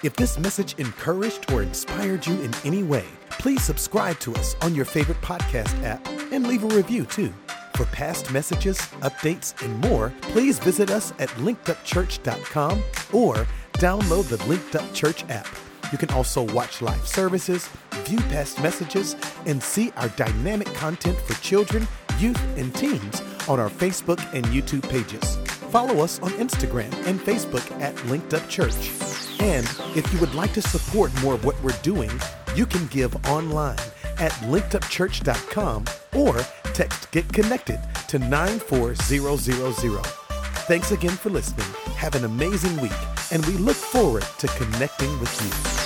If 0.01 0.15
this 0.15 0.39
message 0.39 0.73
encouraged 0.79 1.51
or 1.51 1.61
inspired 1.61 2.25
you 2.25 2.33
in 2.41 2.51
any 2.65 2.81
way, 2.81 3.05
please 3.29 3.61
subscribe 3.61 4.19
to 4.21 4.33
us 4.33 4.55
on 4.61 4.73
your 4.73 4.85
favorite 4.85 5.21
podcast 5.21 5.81
app 5.83 6.05
and 6.31 6.47
leave 6.47 6.63
a 6.63 6.75
review 6.75 7.05
too. 7.05 7.31
For 7.75 7.85
past 7.85 8.31
messages, 8.31 8.77
updates, 9.01 9.61
and 9.63 9.79
more, 9.79 10.11
please 10.21 10.57
visit 10.57 10.89
us 10.89 11.13
at 11.19 11.29
linkedupchurch.com 11.29 12.83
or 13.11 13.47
download 13.73 14.27
the 14.29 14.43
Linked 14.47 14.75
Up 14.75 14.93
Church 14.93 15.25
app. 15.29 15.47
You 15.93 15.99
can 15.99 16.09
also 16.09 16.41
watch 16.53 16.81
live 16.81 17.07
services, 17.07 17.69
view 18.07 18.17
past 18.17 18.59
messages, 18.63 19.15
and 19.45 19.61
see 19.61 19.91
our 19.95 20.09
dynamic 20.09 20.73
content 20.73 21.19
for 21.19 21.39
children, 21.43 21.87
youth, 22.17 22.41
and 22.57 22.73
teens 22.73 23.21
on 23.47 23.59
our 23.59 23.69
Facebook 23.69 24.19
and 24.33 24.43
YouTube 24.47 24.89
pages. 24.89 25.35
Follow 25.69 26.03
us 26.03 26.19
on 26.21 26.31
Instagram 26.31 26.91
and 27.05 27.19
Facebook 27.19 27.69
at 27.79 27.93
Linked 28.07 28.33
Up 28.33 28.49
Church. 28.49 28.89
And 29.39 29.67
if 29.95 30.11
you 30.11 30.19
would 30.19 30.33
like 30.33 30.51
to 30.53 30.63
support 30.63 31.13
more 31.21 31.35
of 31.35 31.45
what 31.45 31.61
we're 31.61 31.79
doing, 31.83 32.09
you 32.55 32.65
can 32.65 32.87
give 32.87 33.15
online 33.27 33.77
at 34.17 34.31
linkedupchurch.com 34.49 35.85
or 36.15 36.39
text 36.73 37.11
Get 37.11 37.31
Connected 37.31 37.79
to 38.07 38.17
94000. 38.17 40.23
Thanks 40.65 40.91
again 40.91 41.11
for 41.11 41.29
listening. 41.29 41.67
Have 41.97 42.15
an 42.15 42.25
amazing 42.25 42.81
week, 42.81 42.91
and 43.31 43.45
we 43.45 43.53
look 43.53 43.75
forward 43.75 44.23
to 44.39 44.47
connecting 44.47 45.19
with 45.19 45.39
you. 45.43 45.82